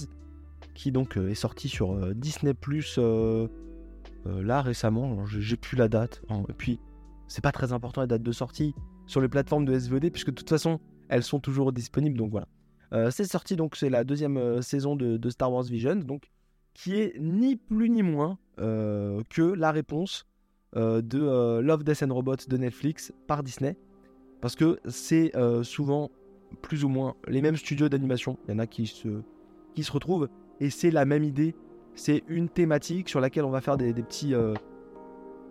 qui 0.74 0.92
donc 0.92 1.16
est 1.16 1.34
sortie 1.34 1.68
sur 1.68 2.14
Disney 2.14 2.54
Plus 2.54 2.98
là 4.24 4.62
récemment. 4.62 5.26
J'ai 5.26 5.56
plus 5.56 5.76
la 5.76 5.88
date. 5.88 6.22
Et 6.48 6.52
puis, 6.52 6.80
c'est 7.28 7.42
pas 7.42 7.52
très 7.52 7.72
important 7.72 8.00
la 8.00 8.06
date 8.06 8.22
de 8.22 8.32
sortie 8.32 8.74
sur 9.06 9.20
les 9.20 9.28
plateformes 9.28 9.64
de 9.64 9.74
SVD, 9.74 10.10
puisque 10.10 10.30
de 10.30 10.34
toute 10.34 10.48
façon, 10.48 10.80
elles 11.08 11.24
sont 11.24 11.40
toujours 11.40 11.72
disponibles. 11.72 12.16
Donc 12.16 12.30
voilà. 12.30 13.10
c'est 13.10 13.24
sorti, 13.24 13.56
donc 13.56 13.76
c'est 13.76 13.90
la 13.90 14.04
deuxième 14.04 14.62
saison 14.62 14.96
de, 14.96 15.18
de, 15.18 15.30
Star 15.30 15.52
Wars 15.52 15.64
Visions, 15.64 15.96
donc 15.96 16.30
qui 16.72 16.94
est 16.94 17.18
ni 17.20 17.56
plus 17.56 17.90
ni 17.90 18.02
moins 18.02 18.38
que 18.56 19.52
la 19.54 19.72
réponse 19.72 20.24
de 20.74 21.60
Love, 21.60 21.84
Death 21.84 22.02
and 22.02 22.14
Robots 22.14 22.48
de 22.48 22.56
Netflix 22.56 23.12
par 23.26 23.42
Disney. 23.42 23.76
Parce 24.42 24.56
que 24.56 24.78
c'est 24.86 25.34
euh, 25.34 25.62
souvent 25.62 26.10
plus 26.60 26.84
ou 26.84 26.90
moins 26.90 27.14
les 27.26 27.40
mêmes 27.40 27.56
studios 27.56 27.88
d'animation. 27.88 28.36
Il 28.46 28.52
y 28.52 28.54
en 28.54 28.58
a 28.58 28.66
qui 28.66 28.86
se, 28.86 29.22
qui 29.74 29.82
se 29.82 29.90
retrouvent. 29.90 30.28
Et 30.60 30.68
c'est 30.68 30.90
la 30.90 31.06
même 31.06 31.24
idée. 31.24 31.54
C'est 31.94 32.22
une 32.28 32.50
thématique 32.50 33.08
sur 33.08 33.20
laquelle 33.20 33.44
on 33.44 33.50
va 33.50 33.62
faire 33.62 33.78
des, 33.78 33.94
petits, 33.94 34.34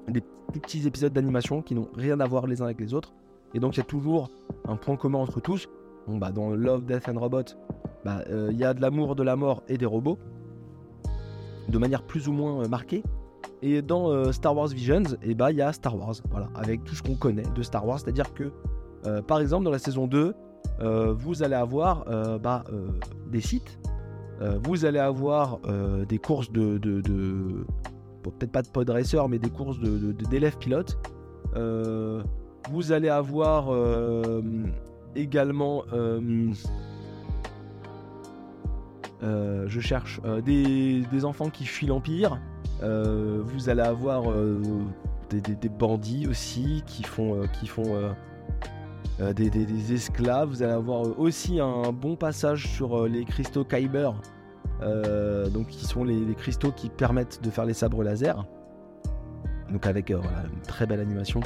des 0.07 0.21
petits 0.53 0.87
épisodes 0.87 1.13
d'animation 1.13 1.63
qui 1.63 1.73
n'ont 1.73 1.89
rien 1.95 2.19
à 2.19 2.27
voir 2.27 2.45
les 2.45 2.61
uns 2.61 2.65
avec 2.65 2.79
les 2.79 2.93
autres. 2.93 3.13
Et 3.53 3.59
donc 3.59 3.75
il 3.75 3.79
y 3.79 3.81
a 3.81 3.85
toujours 3.85 4.29
un 4.67 4.75
point 4.75 4.95
commun 4.95 5.19
entre 5.19 5.39
tous. 5.39 5.67
Bon, 6.07 6.17
bah, 6.17 6.31
dans 6.31 6.51
Love, 6.51 6.85
Death 6.85 7.09
and 7.09 7.19
Robots, 7.19 7.55
bah, 8.05 8.23
il 8.29 8.57
y 8.57 8.63
a 8.63 8.73
de 8.73 8.81
l'amour, 8.81 9.15
de 9.15 9.23
la 9.23 9.35
mort 9.35 9.63
et 9.67 9.77
des 9.77 9.85
robots. 9.85 10.19
De 11.69 11.77
manière 11.77 12.03
plus 12.03 12.27
ou 12.27 12.33
moins 12.33 12.67
marquée. 12.67 13.03
Et 13.61 13.81
dans 13.81 14.09
euh, 14.09 14.31
Star 14.31 14.55
Wars 14.55 14.67
Visions, 14.67 15.03
eh 15.21 15.35
bah, 15.35 15.51
il 15.51 15.57
y 15.57 15.61
a 15.61 15.71
Star 15.71 15.95
Wars, 15.97 16.15
voilà, 16.31 16.49
avec 16.55 16.83
tout 16.83 16.95
ce 16.95 17.03
qu'on 17.03 17.15
connaît 17.15 17.45
de 17.55 17.61
Star 17.61 17.85
Wars. 17.85 17.99
C'est-à-dire 17.99 18.33
que, 18.33 18.51
euh, 19.05 19.21
par 19.21 19.39
exemple, 19.39 19.65
dans 19.65 19.71
la 19.71 19.79
saison 19.79 20.07
2, 20.07 20.33
euh, 20.81 21.13
vous 21.13 21.43
allez 21.43 21.55
avoir 21.55 22.05
bah, 22.39 22.63
des 23.27 23.41
sites, 23.41 23.79
vous 24.63 24.85
allez 24.85 24.99
avoir 24.99 25.59
des 26.07 26.17
courses 26.17 26.51
de, 26.51 26.77
de, 26.77 27.65
peut-être 28.23 28.51
pas 28.51 28.61
de 28.61 28.67
pod 28.67 28.89
racer, 28.89 29.27
mais 29.29 29.39
des 29.39 29.49
courses 29.49 29.79
d'élèves 29.79 30.57
pilotes. 30.57 30.97
vous 32.69 32.91
allez 32.91 33.09
avoir 33.09 33.69
également, 35.15 35.83
je 39.21 39.79
cherche, 39.79 40.19
des, 40.43 41.01
des, 41.11 41.25
enfants 41.25 41.49
qui 41.49 41.65
fuient 41.65 41.87
l'Empire. 41.87 42.39
vous 42.81 43.69
allez 43.69 43.81
avoir 43.81 44.23
des, 45.29 45.69
bandits 45.69 46.27
aussi 46.27 46.83
qui 46.87 47.03
font, 47.03 47.43
qui 47.59 47.67
font 47.67 48.13
euh, 49.21 49.33
des, 49.33 49.93
esclaves. 49.93 50.49
Vous 50.49 50.63
allez 50.63 50.73
avoir 50.73 51.05
euh, 51.05 51.13
aussi 51.17 51.59
un 51.59 51.91
bon 51.91 52.15
passage 52.15 52.67
sur 52.67 53.03
euh, 53.03 53.07
les 53.07 53.23
cristaux 53.23 53.63
Kyber, 53.63 54.13
donc 55.53 55.67
qui 55.67 55.85
sont 55.85 56.03
les, 56.03 56.33
cristaux 56.33 56.71
qui 56.71 56.89
permettent 56.89 57.41
de 57.43 57.49
faire 57.51 57.65
les 57.65 57.73
sabres 57.73 58.03
laser. 58.03 58.45
Donc 59.71 59.85
avec 59.85 60.09
une 60.09 60.21
très 60.67 60.85
belle 60.85 60.99
animation 60.99 61.39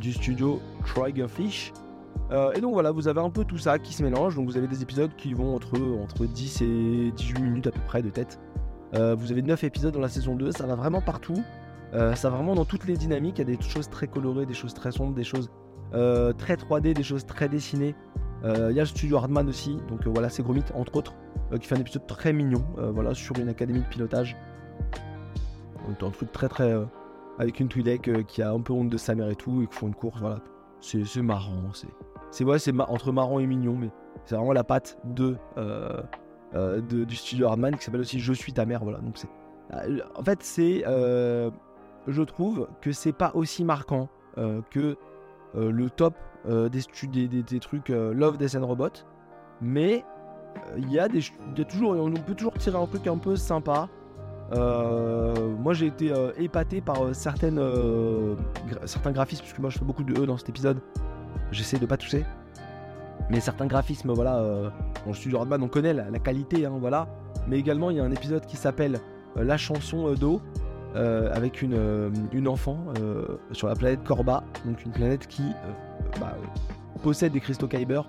du 0.00 0.12
studio 0.12 0.60
Triggerfish. 0.86 1.72
et 2.54 2.60
donc 2.60 2.72
voilà, 2.72 2.90
vous 2.90 3.08
avez 3.08 3.20
un 3.20 3.30
peu 3.30 3.44
tout 3.44 3.58
ça 3.58 3.78
qui 3.78 3.92
se 3.92 4.02
mélange. 4.02 4.36
Donc 4.36 4.46
vous 4.46 4.56
avez 4.56 4.68
des 4.68 4.82
épisodes 4.82 5.14
qui 5.16 5.34
vont 5.34 5.54
entre, 5.54 5.78
entre 6.02 6.24
10 6.24 6.62
et 6.62 7.12
18 7.14 7.42
minutes 7.42 7.66
à 7.66 7.72
peu 7.72 7.80
près 7.86 8.02
de 8.02 8.08
tête. 8.08 8.40
vous 8.94 9.30
avez 9.30 9.42
9 9.42 9.62
épisodes 9.64 9.92
dans 9.92 10.00
la 10.00 10.08
saison 10.08 10.34
2, 10.34 10.50
ça 10.52 10.66
va 10.66 10.74
vraiment 10.74 11.02
partout. 11.02 11.42
ça 11.92 12.30
va 12.30 12.36
vraiment 12.36 12.54
dans 12.54 12.64
toutes 12.64 12.86
les 12.86 12.96
dynamiques. 12.96 13.38
Il 13.38 13.48
y 13.50 13.52
a 13.52 13.56
des 13.56 13.62
choses 13.62 13.90
très 13.90 14.06
colorées, 14.06 14.46
des 14.46 14.54
choses 14.54 14.72
très 14.72 14.92
sombres, 14.92 15.14
des 15.14 15.24
choses 15.24 15.50
euh, 15.94 16.32
très 16.32 16.54
3D, 16.54 16.94
des 16.94 17.02
choses 17.02 17.26
très 17.26 17.48
dessinées. 17.48 17.94
Euh, 18.44 18.68
il 18.70 18.76
y 18.76 18.80
a 18.80 18.82
le 18.82 18.88
studio 18.88 19.18
Hardman 19.18 19.48
aussi, 19.48 19.76
donc 19.88 20.06
euh, 20.06 20.10
voilà, 20.10 20.28
c'est 20.28 20.42
Gromit 20.42 20.64
entre 20.74 20.96
autres, 20.96 21.14
qui 21.60 21.66
fait 21.66 21.76
un 21.76 21.80
épisode 21.80 22.06
très 22.06 22.32
mignon, 22.32 22.64
voilà, 22.76 23.14
sur 23.14 23.38
une 23.38 23.48
académie 23.48 23.80
de 23.80 23.86
pilotage. 23.86 24.36
Donc 25.86 26.02
un 26.02 26.10
truc 26.10 26.32
très 26.32 26.48
très 26.48 26.74
avec 27.38 27.60
une 27.60 27.68
Twi'lek 27.68 28.26
qui 28.26 28.42
a 28.42 28.50
un 28.50 28.60
peu 28.60 28.72
honte 28.72 28.88
de 28.88 28.96
sa 28.96 29.14
mère 29.14 29.28
et 29.28 29.36
tout 29.36 29.62
et 29.62 29.66
qui 29.66 29.74
font 29.74 29.88
une 29.88 29.94
course, 29.94 30.20
voilà. 30.20 30.40
C'est 30.80 31.22
marrant, 31.22 31.72
c'est 31.74 31.88
c'est 32.30 32.44
ouais, 32.44 32.58
c'est 32.58 32.72
entre 32.80 33.12
marrant 33.12 33.38
et 33.38 33.46
mignon, 33.46 33.76
mais 33.78 33.90
c'est 34.24 34.34
vraiment 34.34 34.52
la 34.52 34.64
patte 34.64 34.98
de, 35.04 35.36
du 37.04 37.14
studio 37.14 37.46
Hardman 37.48 37.76
qui 37.76 37.84
s'appelle 37.84 38.00
aussi 38.00 38.18
Je 38.18 38.32
suis 38.32 38.52
ta 38.52 38.64
mère, 38.64 38.82
voilà. 38.82 38.98
Donc 38.98 39.18
c'est 39.18 39.28
en 40.16 40.24
fait 40.24 40.42
c'est 40.42 40.84
je 42.08 42.22
trouve 42.22 42.68
que 42.80 42.92
c'est 42.92 43.12
pas 43.12 43.32
aussi 43.34 43.64
marquant 43.64 44.08
que 44.36 44.40
euh, 44.80 44.94
le 45.54 45.90
top 45.90 46.14
euh, 46.48 46.68
des, 46.68 47.28
des, 47.28 47.60
trucs 47.60 47.90
euh, 47.90 48.12
Love, 48.12 48.36
Death 48.36 48.56
and 48.56 48.66
Robot. 48.66 48.90
Mais 49.60 50.04
il 50.76 50.90
y, 50.90 50.98
a 50.98 51.08
des, 51.08 51.22
toujours, 51.64 51.92
on 51.92 52.12
peut 52.12 52.34
toujours 52.34 52.54
tirer 52.54 52.76
un 52.76 52.86
truc 52.86 53.06
un 53.06 53.16
peu 53.16 53.36
sympa. 53.36 53.88
moi 54.52 55.72
j'ai 55.72 55.86
été 55.86 56.12
épaté 56.36 56.80
par 56.80 57.14
certaines, 57.14 57.60
certains 58.84 59.12
graphismes, 59.12 59.42
puisque 59.42 59.60
moi 59.60 59.70
je 59.70 59.78
fais 59.78 59.84
beaucoup 59.84 60.04
de 60.04 60.20
E 60.20 60.26
dans 60.26 60.36
cet 60.36 60.48
épisode. 60.48 60.80
J'essaie 61.52 61.78
de 61.78 61.86
pas 61.86 61.96
tousser. 61.96 62.24
Mais 63.30 63.40
certains 63.40 63.66
graphismes, 63.66 64.12
voilà, 64.12 64.38
euh, 64.38 64.68
dans 65.04 65.10
le 65.10 65.14
studio 65.14 65.38
Rodman, 65.38 65.62
on 65.62 65.68
connaît 65.68 65.94
la, 65.94 66.18
qualité, 66.18 66.66
hein, 66.66 66.76
voilà. 66.78 67.08
Mais 67.48 67.58
également, 67.58 67.90
il 67.90 67.96
y 67.96 68.00
a 68.00 68.04
un 68.04 68.10
épisode 68.10 68.44
qui 68.46 68.56
s'appelle 68.56 69.00
La 69.36 69.56
chanson 69.56 70.12
d'eau, 70.12 70.36
euh, 70.36 70.61
avec 70.94 71.62
une, 71.62 71.74
euh, 71.74 72.10
une 72.32 72.48
enfant 72.48 72.78
euh, 72.98 73.24
sur 73.52 73.68
la 73.68 73.74
planète 73.74 74.04
Korba, 74.04 74.44
donc 74.64 74.84
une 74.84 74.92
planète 74.92 75.26
qui 75.26 75.44
bah, 76.20 76.36
possède 77.02 77.32
des 77.32 77.40
cristaux 77.40 77.68
Kyber 77.68 78.02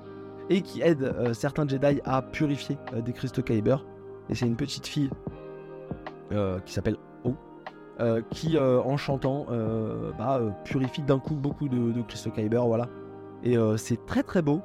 et 0.49 0.61
qui 0.61 0.81
aide 0.81 1.13
certains 1.33 1.67
Jedi 1.67 2.01
à 2.03 2.21
purifier 2.21 2.77
des 3.05 3.13
cristaux 3.13 3.41
Kyber. 3.41 3.85
Et 4.29 4.35
c'est 4.35 4.45
une 4.45 4.57
petite 4.57 4.85
fille 4.85 5.09
qui 6.65 6.73
s'appelle 6.73 6.97
O, 7.23 7.33
qui 8.29 8.59
en 8.59 8.97
chantant 8.97 9.45
bah, 10.17 10.41
purifie 10.65 11.01
d'un 11.01 11.19
coup 11.19 11.35
beaucoup 11.35 11.69
de, 11.69 11.93
de 11.93 12.01
cristaux 12.01 12.31
Kyber, 12.31 12.65
voilà. 12.65 12.89
Et 13.43 13.55
c'est 13.77 14.05
très 14.05 14.21
très 14.21 14.41
beau, 14.41 14.61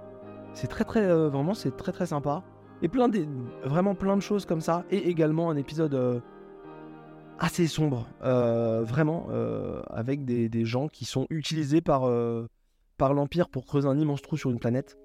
c'est 0.52 0.66
très 0.66 0.84
très 0.84 1.06
vraiment 1.28 1.54
c'est 1.54 1.76
très 1.76 1.92
très 1.92 2.06
sympa. 2.06 2.42
Et 2.82 2.88
plein 2.88 3.08
de, 3.08 3.24
vraiment 3.64 3.94
plein 3.94 4.16
de 4.16 4.22
choses 4.22 4.46
comme 4.46 4.60
ça. 4.60 4.84
Et 4.90 5.08
également 5.08 5.48
un 5.48 5.56
épisode 5.56 6.22
assez 7.38 7.66
sombre, 7.66 8.08
euh, 8.24 8.82
vraiment, 8.82 9.28
euh, 9.30 9.82
avec 9.88 10.24
des, 10.24 10.64
gens 10.64 10.88
qui 10.88 11.04
sont 11.04 11.26
utilisés 11.30 11.80
par, 11.80 12.04
euh, 12.04 12.46
par 12.96 13.14
l'Empire 13.14 13.48
pour 13.48 13.64
creuser 13.64 13.88
un 13.88 13.98
immense 13.98 14.22
trou 14.22 14.36
sur 14.36 14.50
une 14.50 14.58
planète. 14.58 14.98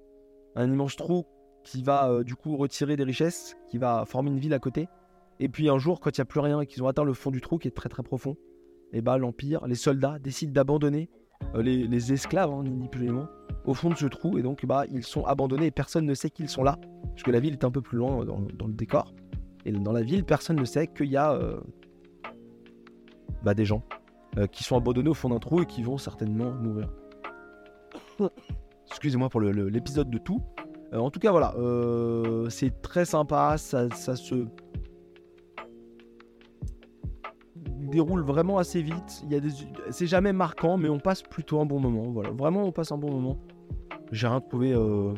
Un 0.55 0.71
immense 0.71 0.95
trou 0.95 1.25
qui 1.63 1.81
va 1.81 2.23
du 2.23 2.35
coup 2.35 2.57
retirer 2.57 2.97
des 2.97 3.03
richesses, 3.03 3.55
qui 3.69 3.77
va 3.77 4.03
former 4.05 4.31
une 4.31 4.39
ville 4.39 4.53
à 4.53 4.59
côté. 4.59 4.87
Et 5.39 5.47
puis 5.47 5.69
un 5.69 5.77
jour, 5.77 5.99
quand 5.99 6.15
il 6.17 6.19
n'y 6.19 6.23
a 6.23 6.25
plus 6.25 6.41
rien 6.41 6.59
et 6.59 6.67
qu'ils 6.67 6.83
ont 6.83 6.87
atteint 6.87 7.05
le 7.05 7.13
fond 7.13 7.31
du 7.31 7.41
trou 7.41 7.57
qui 7.57 7.67
est 7.67 7.71
très 7.71 7.89
très 7.89 8.03
profond, 8.03 8.35
et 8.91 8.97
eh 8.97 9.01
bah 9.01 9.17
l'Empire, 9.17 9.65
les 9.65 9.75
soldats 9.75 10.19
décident 10.19 10.53
d'abandonner 10.53 11.09
les, 11.55 12.13
esclaves, 12.13 12.51
hein, 12.51 12.63
ni 12.63 12.87
plus 12.89 13.09
au 13.65 13.73
fond 13.73 13.89
de 13.89 13.95
ce 13.95 14.05
trou. 14.05 14.37
Et 14.37 14.43
donc 14.43 14.65
bah, 14.65 14.83
ils 14.91 15.03
sont 15.03 15.23
abandonnés 15.25 15.67
et 15.67 15.71
personne 15.71 16.05
ne 16.05 16.13
sait 16.13 16.29
qu'ils 16.29 16.49
sont 16.49 16.63
là, 16.63 16.77
puisque 17.15 17.29
la 17.29 17.39
ville 17.39 17.53
est 17.53 17.63
un 17.63 17.71
peu 17.71 17.81
plus 17.81 17.97
loin 17.97 18.23
dans, 18.25 18.41
dans 18.41 18.67
le 18.67 18.73
décor. 18.73 19.13
Et 19.65 19.71
dans 19.71 19.93
la 19.93 20.03
ville, 20.03 20.25
personne 20.25 20.57
ne 20.57 20.65
sait 20.65 20.87
qu'il 20.87 21.09
y 21.09 21.17
a 21.17 21.39
bah, 23.43 23.53
des 23.53 23.65
gens 23.65 23.83
euh, 24.37 24.47
qui 24.47 24.63
sont 24.63 24.75
abandonnés 24.75 25.09
au 25.09 25.13
fond 25.13 25.29
d'un 25.29 25.37
trou 25.39 25.61
et 25.61 25.65
qui 25.65 25.83
vont 25.83 25.97
certainement 25.97 26.51
mourir. 26.51 26.89
Excusez-moi 28.87 29.29
pour 29.29 29.41
l'épisode 29.41 30.09
de 30.09 30.17
tout. 30.17 30.41
Euh, 30.93 30.97
en 30.97 31.11
tout 31.11 31.19
cas, 31.19 31.31
voilà, 31.31 31.53
euh, 31.57 32.49
c'est 32.49 32.81
très 32.81 33.05
sympa, 33.05 33.57
ça, 33.57 33.89
se 33.91 34.45
déroule 37.91 38.21
vraiment 38.21 38.57
assez 38.57 38.81
vite. 38.81 39.23
Des... 39.27 39.39
C'est 39.91 40.07
jamais 40.07 40.33
marquant, 40.33 40.77
mais 40.77 40.89
on 40.89 40.99
passe 40.99 41.21
plutôt 41.21 41.59
un 41.59 41.65
bon 41.65 41.79
moment. 41.79 42.11
Voilà, 42.11 42.31
vraiment, 42.31 42.63
on 42.63 42.71
passe 42.71 42.91
un 42.91 42.97
bon 42.97 43.11
moment. 43.11 43.37
J'ai 44.11 44.27
rien 44.27 44.41
trouvé 44.41 44.71
de 44.73 45.13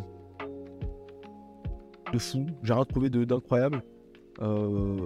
fou, 2.18 2.46
j'ai 2.64 2.74
rien 2.74 2.86
trouvé 2.86 3.10
d'incroyable. 3.10 3.82
Euh, 4.42 4.98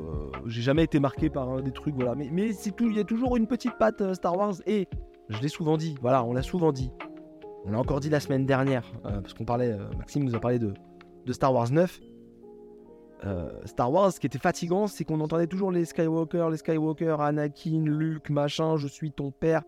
j'ai 0.48 0.62
jamais 0.62 0.84
été 0.84 1.00
marqué 1.00 1.30
par 1.30 1.58
euh, 1.58 1.62
des 1.62 1.72
trucs, 1.72 1.96
voilà. 1.96 2.16
Mais, 2.16 2.30
mais 2.32 2.50
il 2.50 2.96
y 2.96 3.00
a 3.00 3.04
toujours 3.04 3.38
une 3.38 3.48
petite 3.48 3.78
patte 3.78 4.02
euh, 4.02 4.14
Star 4.14 4.36
Wars 4.36 4.56
et 4.66 4.88
je 5.30 5.40
l'ai 5.42 5.48
souvent 5.48 5.78
dit, 5.78 5.96
voilà, 6.02 6.24
on 6.24 6.34
l'a 6.34 6.42
souvent 6.42 6.72
dit. 6.72 6.92
On 7.66 7.72
l'a 7.72 7.80
encore 7.80 8.00
dit 8.00 8.10
la 8.10 8.20
semaine 8.20 8.46
dernière, 8.46 8.90
parce 9.04 9.34
qu'on 9.34 9.44
parlait, 9.44 9.78
Maxime 9.98 10.24
nous 10.24 10.34
a 10.34 10.40
parlé 10.40 10.60
de, 10.60 10.74
de 11.26 11.34
Star 11.34 11.54
Wars 11.54 11.70
9. 11.70 12.00
Star 13.66 13.92
Wars, 13.92 14.14
ce 14.14 14.20
qui 14.20 14.28
était 14.28 14.40
fatigant, 14.40 14.88
c'est 14.88 15.04
qu'on 15.04 15.20
entendait 15.20 15.46
toujours 15.46 15.70
les 15.70 15.84
Skywalker, 15.84 16.48
les 16.50 16.58
Skywalker, 16.58 17.18
Anakin, 17.20 17.84
Luke, 17.84 18.30
machin, 18.30 18.78
je 18.78 18.88
suis 18.88 19.12
ton 19.12 19.30
père. 19.30 19.64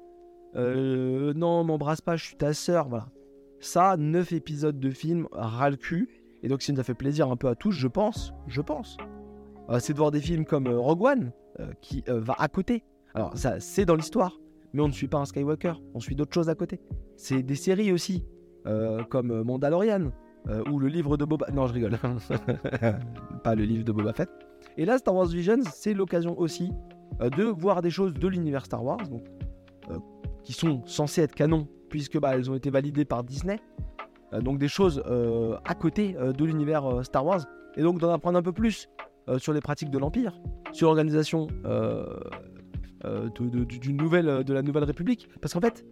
non, 0.56 1.66
m'embrasse 1.66 2.02
pas, 2.02 2.16
je 2.16 2.24
suis 2.24 2.38
ta 2.38 2.54
sœur, 2.54 2.88
voilà. 2.88 3.08
Ça, 3.60 3.98
9 3.98 4.32
épisodes 4.32 4.80
de 4.80 4.90
film, 4.90 5.28
ras 5.34 5.70
le 5.70 5.76
cul. 5.76 6.10
Et 6.44 6.48
donc, 6.48 6.64
ça 6.64 6.74
nous 6.74 6.80
a 6.80 6.84
fait 6.84 6.96
plaisir 6.96 7.30
un 7.30 7.36
peu 7.36 7.50
à 7.50 7.56
tous, 7.56 7.74
je 7.74 7.88
pense, 7.88 8.34
je 8.48 8.62
pense. 8.62 8.98
Euh, 9.72 9.80
c'est 9.80 9.94
de 9.94 9.98
voir 9.98 10.12
des 10.12 10.20
films 10.20 10.46
comme 10.46 10.68
euh, 10.68 10.78
Rogue 10.78 11.04
One, 11.04 11.32
euh, 11.60 11.72
qui 11.82 12.04
va 12.08 12.36
à 12.38 12.48
côté. 12.48 12.84
Alors, 13.14 13.38
ça, 13.38 13.60
c'est 13.60 13.86
dans 13.86 13.96
l'histoire, 13.96 14.40
mais 14.74 14.82
on 14.82 14.88
ne 14.88 14.94
suit 14.94 15.08
pas 15.08 15.18
un 15.18 15.26
Skywalker, 15.26 15.74
on 15.94 16.00
suit 16.00 16.16
d'autres 16.16 16.34
choses 16.34 16.50
à 16.50 16.56
côté. 16.56 16.80
C'est 17.18 17.44
des 17.44 17.56
séries 17.56 17.92
aussi, 17.92 18.24
comme 19.10 19.44
Mandalorian, 19.44 20.12
ou 20.70 20.80
le 20.80 20.88
livre 20.88 21.18
de 21.18 21.26
Boba... 21.26 21.48
Non, 21.52 21.68
je 21.68 21.74
rigole. 21.74 21.98
pas 23.44 23.54
le 23.54 23.66
livre 23.66 23.84
de 23.84 23.92
Boba 23.92 24.14
Fett. 24.14 24.30
Et 24.78 24.86
là, 24.86 24.98
Star 24.98 25.14
Wars 25.14 25.28
Visions, 25.28 25.60
c'est 25.74 25.94
l'occasion 25.94 26.40
aussi 26.40 26.72
de 27.20 27.44
voir 27.44 27.82
des 27.82 27.90
choses 27.90 28.14
de 28.14 28.28
l'univers 28.30 28.66
Star 28.66 28.84
Wars, 28.84 29.06
donc, 29.10 29.24
qui 30.44 30.54
sont 30.54 30.84
censées 30.86 31.22
être 31.22 31.36
canon, 31.36 31.68
puisque 31.90 32.18
bah, 32.18 32.32
elles 32.34 32.50
ont 32.50 32.56
été 32.56 32.70
validées 32.70 33.06
par 33.06 33.26
Disney. 33.26 33.60
donc 34.40 34.58
des 34.58 34.70
choses 34.70 35.04
à 35.66 35.76
côté 35.76 36.14
de 36.14 36.46
l'univers 36.46 37.04
Star 37.04 37.26
Wars, 37.26 37.42
et 37.76 37.82
donc 37.82 38.00
d'en 38.00 38.12
apprendre 38.12 38.40
un 38.40 38.44
peu 38.44 38.54
plus 38.54 38.88
sur 39.40 39.54
les 39.54 39.62
pratiques 39.62 39.90
de 39.90 39.98
l'Empire, 39.98 40.40
sur 40.72 40.88
l'organisation 40.88 41.48
euh, 41.66 42.06
euh, 43.06 43.30
de, 43.30 43.92
nouvelle, 43.92 44.44
de 44.44 44.54
la 44.54 44.62
Nouvelle 44.62 44.84
République. 44.84 45.30
Parce 45.42 45.54
qu'en 45.54 45.62
fait, 45.62 45.86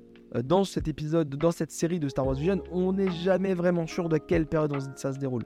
dans 0.43 0.63
cet 0.63 0.88
épisode, 0.88 1.29
dans 1.29 1.51
cette 1.51 1.72
série 1.72 2.00
de 2.00 2.08
Star 2.08 2.25
Wars 2.25 2.36
Vision, 2.36 2.62
on 2.72 2.93
n'est 2.93 3.12
jamais 3.12 3.53
vraiment 3.53 3.88
sûr 3.88 4.10
de 4.10 4.17
quelle 4.17 4.46
période 4.46 4.75
ça 4.96 5.13
se 5.13 5.19
déroule. 5.19 5.43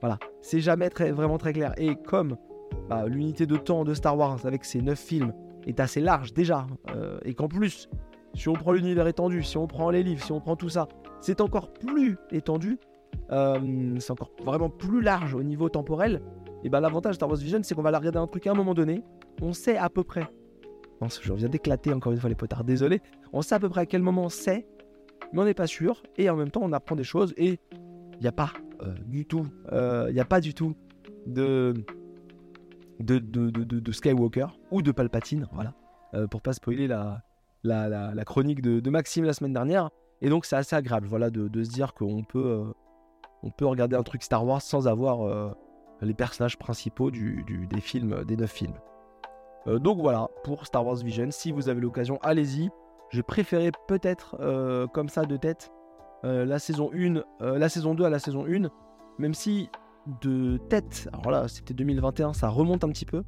Voilà, 0.00 0.18
c'est 0.40 0.60
jamais 0.60 0.90
très, 0.90 1.12
vraiment 1.12 1.38
très 1.38 1.52
clair. 1.52 1.72
Et 1.76 1.94
comme 1.94 2.36
bah, 2.88 3.06
l'unité 3.06 3.46
de 3.46 3.56
temps 3.56 3.84
de 3.84 3.94
Star 3.94 4.16
Wars 4.16 4.44
avec 4.44 4.64
ses 4.64 4.82
9 4.82 4.98
films 4.98 5.32
est 5.66 5.78
assez 5.78 6.00
large 6.00 6.32
déjà, 6.32 6.66
et 7.24 7.34
qu'en 7.34 7.48
plus, 7.48 7.88
si 8.34 8.48
on 8.48 8.54
prend 8.54 8.72
l'univers 8.72 9.06
étendu, 9.06 9.42
si 9.42 9.58
on 9.58 9.66
prend 9.66 9.90
les 9.90 10.02
livres, 10.02 10.24
si 10.24 10.32
on 10.32 10.40
prend 10.40 10.56
tout 10.56 10.70
ça, 10.70 10.88
c'est 11.20 11.40
encore 11.40 11.72
plus 11.72 12.16
étendu, 12.30 12.78
c'est 13.28 14.10
encore 14.10 14.30
vraiment 14.44 14.70
plus 14.70 15.02
large 15.02 15.34
au 15.34 15.42
niveau 15.42 15.68
temporel, 15.68 16.22
et 16.62 16.68
ben 16.68 16.80
l'avantage 16.80 17.18
de 17.18 17.36
Vision, 17.36 17.60
c'est 17.62 17.74
qu'on 17.74 17.82
va 17.82 17.90
la 17.90 17.98
regarder 17.98 18.18
un 18.18 18.26
truc 18.26 18.46
à 18.46 18.50
un 18.50 18.54
moment 18.54 18.74
donné, 18.74 19.02
on 19.40 19.52
sait 19.52 19.76
à 19.76 19.88
peu 19.88 20.04
près. 20.04 20.28
Non, 21.00 21.08
je 21.08 21.32
viens 21.32 21.48
d'éclater 21.48 21.92
encore 21.92 22.12
une 22.12 22.20
fois 22.20 22.28
les 22.28 22.36
potards, 22.36 22.64
désolé. 22.64 23.00
On 23.32 23.40
sait 23.40 23.54
à 23.54 23.58
peu 23.58 23.70
près 23.70 23.82
à 23.82 23.86
quel 23.86 24.02
moment 24.02 24.28
c'est, 24.28 24.66
mais 25.32 25.40
on 25.40 25.44
n'est 25.44 25.54
pas 25.54 25.66
sûr. 25.66 26.02
Et 26.18 26.28
en 26.28 26.36
même 26.36 26.50
temps, 26.50 26.60
on 26.62 26.72
apprend 26.72 26.96
des 26.96 27.04
choses 27.04 27.32
et 27.38 27.58
il 28.12 28.20
n'y 28.20 28.26
a 28.26 28.32
pas 28.32 28.52
euh, 28.82 28.94
du 29.06 29.24
tout, 29.24 29.46
euh, 29.72 30.06
il 30.10 30.14
n'y 30.14 30.20
a 30.20 30.26
pas 30.26 30.40
du 30.40 30.52
tout 30.52 30.74
de 31.26 31.74
de, 32.98 33.18
de, 33.18 33.48
de, 33.48 33.92
Skywalker 33.92 34.48
ou 34.70 34.82
de 34.82 34.92
Palpatine, 34.92 35.48
voilà. 35.54 35.72
pour 36.26 36.42
pas 36.42 36.52
spoiler 36.52 36.86
la, 36.86 37.22
la, 37.64 38.24
chronique 38.26 38.60
de, 38.60 38.90
Maxime 38.90 39.24
la 39.24 39.32
semaine 39.32 39.54
dernière. 39.54 39.88
Et 40.20 40.28
donc 40.28 40.44
c'est 40.44 40.56
assez 40.56 40.76
agréable 40.76 41.06
voilà, 41.06 41.30
de, 41.30 41.64
se 41.64 41.70
dire 41.70 41.94
qu'on 41.94 42.24
peut, 42.24 42.62
on 43.42 43.50
peut 43.50 43.64
regarder 43.64 43.96
un 43.96 44.02
truc 44.02 44.22
Star 44.22 44.44
Wars 44.44 44.60
sans 44.60 44.86
avoir 44.86 45.54
les 46.02 46.14
personnages 46.14 46.58
principaux 46.58 47.10
du, 47.10 47.44
des 47.68 47.80
films, 47.80 48.24
des 48.24 48.36
neuf 48.36 48.50
films. 48.50 48.78
donc 49.66 49.98
voilà, 49.98 50.28
pour 50.44 50.66
Star 50.66 50.86
Wars 50.86 50.96
Vision, 50.96 51.30
si 51.30 51.52
vous 51.52 51.68
avez 51.68 51.80
l'occasion, 51.80 52.18
allez-y. 52.22 52.70
J'ai 53.10 53.22
préféré 53.22 53.72
peut-être 53.88 54.36
comme 54.92 55.08
ça 55.08 55.24
de 55.24 55.36
tête 55.36 55.70
la 56.22 56.58
saison 56.58 56.90
1, 56.94 57.56
la 57.58 57.68
saison 57.68 57.94
2 57.94 58.04
à 58.04 58.10
la 58.10 58.18
saison 58.18 58.46
1, 58.46 58.68
même 59.18 59.34
si 59.34 59.68
de 60.22 60.58
tête, 60.68 61.08
alors 61.12 61.30
là 61.30 61.48
c'était 61.48 61.74
2021, 61.74 62.32
ça 62.32 62.48
remonte 62.48 62.84
un 62.84 62.88
petit 62.88 63.04
peu, 63.04 63.22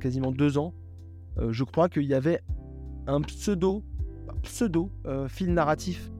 quasiment 0.00 0.32
deux 0.32 0.58
ans, 0.58 0.72
je 1.48 1.64
crois 1.64 1.88
qu'il 1.88 2.04
y 2.04 2.14
avait 2.14 2.40
un 3.06 3.20
pseudo, 3.22 3.82
pseudo 4.42 4.90
fil 5.28 5.52
narratif 5.52 6.10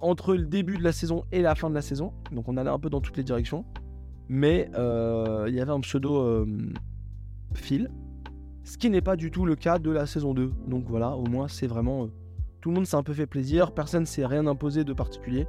entre 0.00 0.34
le 0.34 0.44
début 0.44 0.76
de 0.76 0.84
la 0.84 0.92
saison 0.92 1.24
et 1.32 1.42
la 1.42 1.54
fin 1.54 1.68
de 1.68 1.74
la 1.74 1.82
saison. 1.82 2.12
Donc 2.30 2.48
on 2.48 2.56
allait 2.56 2.70
un 2.70 2.78
peu 2.78 2.90
dans 2.90 3.00
toutes 3.00 3.16
les 3.16 3.24
directions. 3.24 3.64
Mais 4.34 4.70
il 4.74 5.54
y 5.54 5.60
avait 5.60 5.72
un 5.72 5.80
pseudo 5.80 6.46
fil. 7.52 7.90
Ce 8.64 8.78
qui 8.78 8.88
n'est 8.88 9.02
pas 9.02 9.14
du 9.14 9.30
tout 9.30 9.44
le 9.44 9.56
cas 9.56 9.78
de 9.78 9.90
la 9.90 10.06
saison 10.06 10.32
2. 10.32 10.50
Donc 10.66 10.84
voilà, 10.86 11.10
au 11.10 11.26
moins 11.26 11.48
c'est 11.48 11.66
vraiment... 11.66 12.08
tout 12.62 12.70
le 12.70 12.76
monde 12.76 12.86
s'est 12.86 12.96
un 12.96 13.02
peu 13.02 13.12
fait 13.12 13.26
plaisir, 13.26 13.72
personne 13.72 14.06
s'est 14.06 14.24
rien 14.24 14.46
imposé 14.46 14.84
de 14.84 14.92
particulier. 14.94 15.46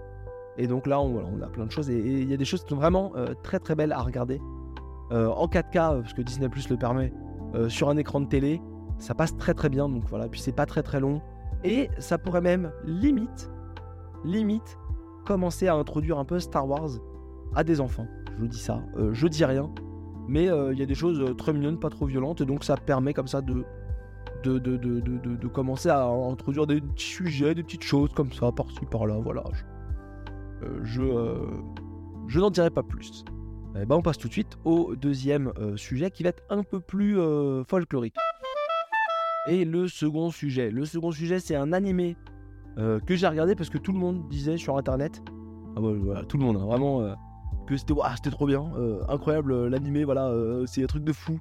Et 0.57 0.67
donc 0.67 0.85
là, 0.85 0.99
on, 0.99 1.15
on 1.15 1.41
a 1.41 1.47
plein 1.47 1.65
de 1.65 1.71
choses. 1.71 1.89
Et 1.89 1.97
il 1.97 2.29
y 2.29 2.33
a 2.33 2.37
des 2.37 2.43
choses 2.43 2.63
qui 2.63 2.69
sont 2.71 2.75
vraiment 2.75 3.13
très 3.41 3.59
très 3.59 3.73
belles 3.73 3.93
à 3.93 4.01
regarder. 4.01 4.41
en 5.11 5.47
4K, 5.47 6.01
parce 6.01 6.13
que 6.13 6.21
Disney 6.21 6.49
Plus 6.49 6.67
le 6.69 6.75
permet, 6.75 7.13
sur 7.69 7.87
un 7.87 7.95
écran 7.95 8.19
de 8.19 8.27
télé, 8.27 8.61
ça 8.97 9.15
passe 9.15 9.37
très 9.37 9.53
très 9.53 9.69
bien. 9.69 9.87
Donc 9.87 10.03
voilà, 10.09 10.27
puis 10.27 10.41
c'est 10.41 10.51
pas 10.51 10.65
très 10.65 10.83
très 10.83 10.99
long. 10.99 11.21
Et 11.63 11.89
ça 11.99 12.17
pourrait 12.17 12.41
même 12.41 12.73
limite 12.83 13.49
limite 14.25 14.77
commencer 15.25 15.67
à 15.67 15.75
introduire 15.75 16.17
un 16.17 16.25
peu 16.25 16.39
Star 16.39 16.67
Wars 16.67 16.89
à 17.55 17.63
des 17.63 17.79
enfants. 17.79 18.07
Je 18.39 18.45
dis 18.45 18.59
ça, 18.59 18.81
euh, 18.97 19.13
je 19.13 19.27
dis 19.27 19.45
rien, 19.45 19.69
mais 20.27 20.49
euh, 20.49 20.73
il 20.73 20.79
y 20.79 20.81
a 20.81 20.85
des 20.85 20.95
choses 20.95 21.19
euh, 21.21 21.33
très 21.33 21.53
mignonnes, 21.53 21.79
pas 21.79 21.89
trop 21.89 22.05
violentes, 22.05 22.41
et 22.41 22.45
donc 22.45 22.63
ça 22.63 22.75
permet 22.77 23.13
comme 23.13 23.27
ça 23.27 23.41
de, 23.41 23.63
de, 24.43 24.57
de, 24.59 24.77
de 24.77 25.47
commencer 25.47 25.89
à 25.89 26.07
introduire 26.07 26.65
des 26.67 26.81
petits 26.81 27.05
sujets, 27.05 27.53
des 27.53 27.63
petites 27.63 27.83
choses 27.83 28.11
comme 28.13 28.31
ça, 28.31 28.51
par-ci, 28.51 28.85
par-là, 28.89 29.19
voilà. 29.23 29.43
Je, 30.83 31.01
je, 32.27 32.39
n'en 32.39 32.49
dirai 32.49 32.69
pas 32.69 32.83
plus. 32.83 33.25
Eh 33.75 33.85
ben, 33.85 33.95
on 33.95 34.01
passe 34.01 34.17
tout 34.17 34.27
de 34.27 34.33
suite 34.33 34.57
au 34.63 34.95
deuxième 34.95 35.51
sujet 35.75 36.09
qui 36.09 36.23
va 36.23 36.29
être 36.29 36.43
un 36.49 36.63
peu 36.63 36.79
plus 36.79 37.17
folklorique. 37.67 38.15
Et 39.49 39.65
le 39.65 39.89
second 39.89 40.29
sujet. 40.29 40.71
Le 40.71 40.85
second 40.85 41.11
sujet, 41.11 41.39
c'est 41.39 41.55
un 41.55 41.73
animé 41.73 42.15
que 42.77 43.15
j'ai 43.15 43.27
regardé 43.27 43.55
parce 43.55 43.69
que 43.69 43.77
tout 43.77 43.91
le 43.91 43.99
monde 43.99 44.29
disait 44.29 44.55
sur 44.55 44.77
internet, 44.77 45.21
ah 45.75 45.81
voilà, 45.81 46.23
tout 46.23 46.37
le 46.37 46.45
monde, 46.45 46.57
hein, 46.61 46.65
vraiment, 46.65 47.13
c'était 47.75 48.29
trop 48.29 48.47
bien, 48.47 48.65
euh, 48.77 49.01
incroyable 49.09 49.67
l'animé, 49.67 50.03
voilà, 50.03 50.31
c'est 50.65 50.83
un 50.83 50.87
truc 50.87 51.03
de 51.03 51.13
fou, 51.13 51.39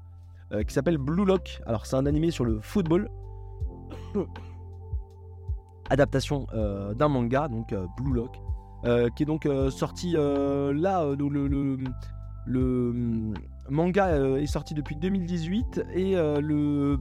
qui 0.67 0.75
s'appelle 0.75 0.99
Blue 0.99 1.25
Lock. 1.25 1.61
Alors 1.67 1.87
c'est 1.87 1.97
un 1.97 2.07
animé 2.07 2.31
sur 2.31 2.45
le 2.45 2.61
football, 2.61 3.09
adaptation 5.91 6.47
d'un 6.95 7.09
manga, 7.09 7.49
donc 7.49 7.75
Blue 7.99 8.12
Lock, 8.12 8.41
qui 9.17 9.23
est 9.23 9.26
donc 9.26 9.49
sorti 9.71 10.12
là, 10.12 11.05
le, 11.19 11.79
le, 12.47 13.33
manga 13.71 14.38
est 14.38 14.47
sorti 14.47 14.75
depuis 14.75 14.97
2018 14.97 15.85
et 15.95 16.14
le 16.14 16.99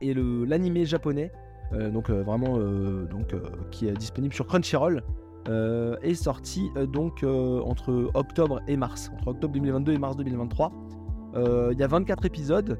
et 0.00 0.14
l'animé 0.14 0.84
japonais 0.84 1.30
euh, 1.74 1.90
donc 1.90 2.10
euh, 2.10 2.22
vraiment 2.22 2.58
euh, 2.58 3.04
donc, 3.06 3.34
qui 3.70 3.88
est 3.88 3.92
disponible 3.92 4.34
sur 4.34 4.46
Crunchyroll. 4.46 5.02
Est 5.46 6.14
sorti 6.14 6.70
donc 6.88 7.24
entre 7.24 8.10
octobre 8.14 8.60
et 8.68 8.76
mars, 8.76 9.10
entre 9.14 9.28
octobre 9.28 9.54
2022 9.54 9.92
et 9.92 9.98
mars 9.98 10.16
2023. 10.16 10.72
Il 11.34 11.78
y 11.78 11.82
a 11.82 11.86
24 11.86 12.24
épisodes 12.26 12.78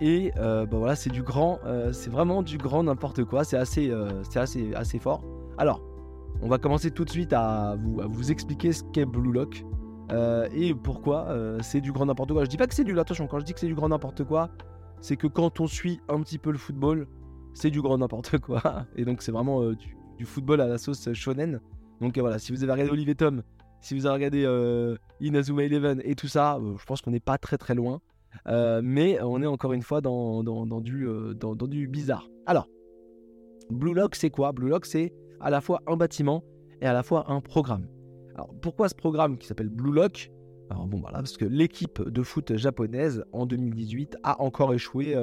et 0.00 0.32
bah 0.36 0.66
voilà, 0.70 0.94
c'est 0.94 1.10
du 1.10 1.22
grand, 1.22 1.58
c'est 1.92 2.10
vraiment 2.10 2.42
du 2.42 2.58
grand 2.58 2.84
n'importe 2.84 3.24
quoi. 3.24 3.44
C'est 3.44 3.56
assez, 3.56 3.92
c'est 4.30 4.38
assez, 4.74 4.98
fort. 4.98 5.22
Alors, 5.58 5.82
on 6.42 6.48
va 6.48 6.58
commencer 6.58 6.90
tout 6.90 7.04
de 7.04 7.10
suite 7.10 7.32
à 7.32 7.76
vous, 7.78 8.00
à 8.00 8.06
vous 8.06 8.30
expliquer 8.30 8.72
ce 8.72 8.84
qu'est 8.92 9.06
Blue 9.06 9.32
Lock 9.32 9.64
et 10.54 10.74
pourquoi 10.74 11.28
c'est 11.62 11.80
du 11.80 11.92
grand 11.92 12.06
n'importe 12.06 12.32
quoi. 12.32 12.44
Je 12.44 12.50
dis 12.50 12.56
pas 12.56 12.66
que 12.66 12.74
c'est 12.74 12.84
du, 12.84 12.98
attention, 12.98 13.26
quand 13.26 13.40
je 13.40 13.44
dis 13.44 13.54
que 13.54 13.60
c'est 13.60 13.66
du 13.66 13.74
grand 13.74 13.88
n'importe 13.88 14.24
quoi, 14.24 14.50
c'est 15.00 15.16
que 15.16 15.26
quand 15.26 15.60
on 15.60 15.66
suit 15.66 16.00
un 16.08 16.20
petit 16.20 16.38
peu 16.38 16.50
le 16.50 16.58
football, 16.58 17.06
c'est 17.54 17.70
du 17.70 17.80
grand 17.80 17.98
n'importe 17.98 18.38
quoi. 18.38 18.86
Et 18.96 19.04
donc 19.04 19.22
c'est 19.22 19.32
vraiment 19.32 19.62
euh, 19.62 19.74
du, 20.18 20.24
football 20.24 20.60
à 20.60 20.66
la 20.66 20.78
sauce 20.78 21.12
shonen. 21.12 21.60
Donc 22.00 22.16
euh, 22.16 22.20
voilà, 22.20 22.38
si 22.38 22.52
vous 22.52 22.62
avez 22.62 22.72
regardé 22.72 22.92
Olivier 22.92 23.14
Tom, 23.14 23.42
si 23.80 23.94
vous 23.94 24.06
avez 24.06 24.14
regardé 24.14 24.44
euh, 24.44 24.96
Inazuma 25.20 25.64
Eleven 25.64 26.00
et 26.04 26.14
tout 26.14 26.28
ça, 26.28 26.58
je 26.60 26.84
pense 26.84 27.02
qu'on 27.02 27.10
n'est 27.10 27.20
pas 27.20 27.38
très 27.38 27.58
très 27.58 27.74
loin. 27.74 28.00
mais 28.82 29.18
on 29.22 29.42
est 29.42 29.46
encore 29.46 29.72
une 29.72 29.82
fois 29.82 30.00
dans, 30.00 30.42
du, 30.80 31.88
bizarre. 31.88 32.28
Alors, 32.46 32.68
Blue 33.70 33.94
Lock, 33.94 34.14
c'est 34.14 34.30
quoi? 34.30 34.52
Blue 34.52 34.68
Lock, 34.68 34.86
c'est 34.86 35.12
à 35.40 35.50
la 35.50 35.60
fois 35.60 35.80
un 35.86 35.96
bâtiment 35.96 36.44
et 36.80 36.86
à 36.86 36.92
la 36.92 37.02
fois 37.02 37.30
un 37.30 37.40
programme. 37.40 37.88
Alors, 38.34 38.54
pourquoi 38.60 38.88
ce 38.88 38.94
programme 38.94 39.38
qui 39.38 39.46
s'appelle 39.46 39.68
Blue 39.68 39.92
Lock? 39.92 40.30
Alors, 40.70 40.86
bon, 40.86 41.00
voilà, 41.00 41.18
parce 41.18 41.36
que 41.36 41.44
l'équipe 41.44 42.02
de 42.02 42.22
foot 42.22 42.56
japonaise 42.56 43.24
en 43.32 43.46
2018 43.46 44.16
a 44.22 44.42
encore 44.42 44.74
échoué 44.74 45.16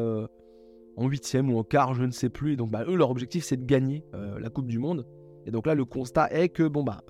en 0.96 1.08
huitième 1.08 1.52
ou 1.52 1.58
en 1.58 1.64
quart, 1.64 1.94
je 1.94 2.04
ne 2.04 2.12
sais 2.12 2.30
plus. 2.30 2.54
Et 2.54 2.56
donc, 2.56 2.72
bah, 2.72 2.84
eux, 2.88 2.96
leur 2.96 3.10
objectif, 3.10 3.44
c'est 3.44 3.58
de 3.58 3.66
gagner 3.66 4.04
euh, 4.14 4.40
la 4.40 4.50
Coupe 4.50 4.68
du 4.68 4.80
Monde. 4.80 5.06
Et 5.46 5.52
donc 5.52 5.68
là, 5.68 5.76
le 5.76 5.86
constat 5.86 6.32
est 6.32 6.50
que, 6.50 6.68
bon, 6.68 6.84
bah, 6.84 7.02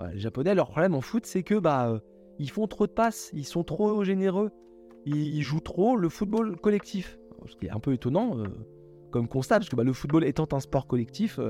euh, 0.00 0.08
les 0.12 0.18
Japonais, 0.18 0.54
leur 0.54 0.70
problème 0.70 0.94
en 0.94 1.00
foot, 1.00 1.26
c'est 1.26 1.42
que, 1.42 1.58
bah, 1.58 1.88
euh, 1.88 1.98
ils 2.38 2.50
font 2.50 2.66
trop 2.66 2.86
de 2.86 2.92
passes, 2.92 3.30
ils 3.34 3.44
sont 3.44 3.64
trop 3.64 4.02
généreux, 4.04 4.50
ils, 5.04 5.42
jouent 5.42 5.60
trop 5.60 5.96
le 5.96 6.08
football 6.08 6.56
collectif. 6.56 7.18
Ce 7.46 7.56
qui 7.56 7.66
est 7.66 7.70
un 7.70 7.80
peu 7.80 7.92
étonnant 7.92 8.36
comme 9.10 9.28
constat, 9.28 9.56
parce 9.56 9.68
que 9.68 9.76
bah, 9.76 9.84
le 9.84 9.92
football 9.92 10.24
étant 10.24 10.48
un 10.52 10.60
sport 10.60 10.86
collectif, 10.86 11.40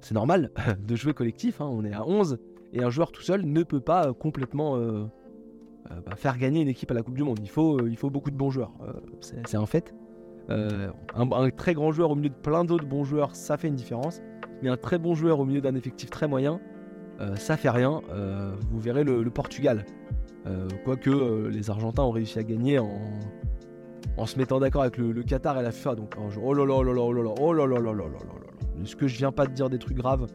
c'est 0.00 0.14
normal 0.14 0.50
de 0.78 0.96
jouer 0.96 1.14
collectif. 1.14 1.60
Hein. 1.60 1.68
on 1.70 1.84
est 1.84 1.92
à 1.92 2.06
11 2.06 2.38
et 2.72 2.82
un 2.82 2.90
joueur 2.90 3.10
tout 3.10 3.22
seul 3.22 3.44
ne 3.44 3.62
peut 3.62 3.80
pas 3.80 4.12
complètement 4.12 4.78
bah, 5.88 6.16
faire 6.16 6.38
gagner 6.38 6.60
une 6.60 6.68
équipe 6.68 6.90
à 6.90 6.94
la 6.94 7.02
Coupe 7.02 7.16
du 7.16 7.24
Monde. 7.24 7.40
Il 7.42 7.50
faut, 7.50 7.84
il 7.86 7.96
faut 7.96 8.10
beaucoup 8.10 8.30
de 8.30 8.36
bons 8.36 8.50
joueurs. 8.50 8.72
c'est 9.20 9.56
un 9.56 9.66
fait. 9.66 9.92
Euh, 10.50 10.90
un, 11.14 11.50
très 11.50 11.74
grand 11.74 11.90
joueur 11.90 12.10
au 12.10 12.14
milieu 12.14 12.28
de 12.28 12.34
plein 12.34 12.64
d'autres 12.64 12.86
bons 12.86 13.04
joueurs, 13.04 13.34
ça 13.34 13.56
fait 13.56 13.68
une 13.68 13.74
différence. 13.74 14.20
Mais 14.62 14.68
un 14.68 14.76
très 14.76 14.98
bon 14.98 15.14
joueur 15.14 15.40
au 15.40 15.44
milieu 15.44 15.60
d'un 15.60 15.74
effectif 15.74 16.10
très 16.10 16.28
moyen, 16.28 16.60
euh, 17.20 17.36
ça 17.36 17.56
fait 17.56 17.70
rien. 17.70 18.00
Euh, 18.10 18.54
vous 18.70 18.80
verrez 18.80 19.04
le, 19.04 19.28
Portugal. 19.30 19.84
quoique 20.84 21.48
les 21.48 21.70
Argentins 21.70 22.02
ont 22.02 22.10
réussi 22.10 22.38
à 22.38 22.44
gagner 22.44 22.78
en, 22.78 23.00
en 24.16 24.26
se 24.26 24.38
mettant 24.38 24.60
d'accord 24.60 24.82
avec 24.82 24.96
le, 24.96 25.22
Qatar 25.22 25.58
et 25.58 25.62
la 25.62 25.72
FIFA. 25.72 25.96
Donc, 25.96 26.14
oh 26.42 26.54
là 26.54 26.64
là 26.64 26.74
oh 26.76 26.82
là 26.82 26.92
là 26.92 27.00
oh 27.02 27.12
là 27.12 27.22
là 27.22 27.34
oh 27.40 27.52
là 27.52 27.66
là 27.66 27.80
là 27.80 27.92
là 27.92 28.04
là 28.04 28.82
Est-ce 28.82 28.96
que 28.96 29.08
je 29.08 29.18
viens 29.18 29.32
pas 29.32 29.46
de 29.46 29.52
dire 29.52 29.68
des 29.68 29.78
trucs 29.78 29.96
graves 29.96 30.26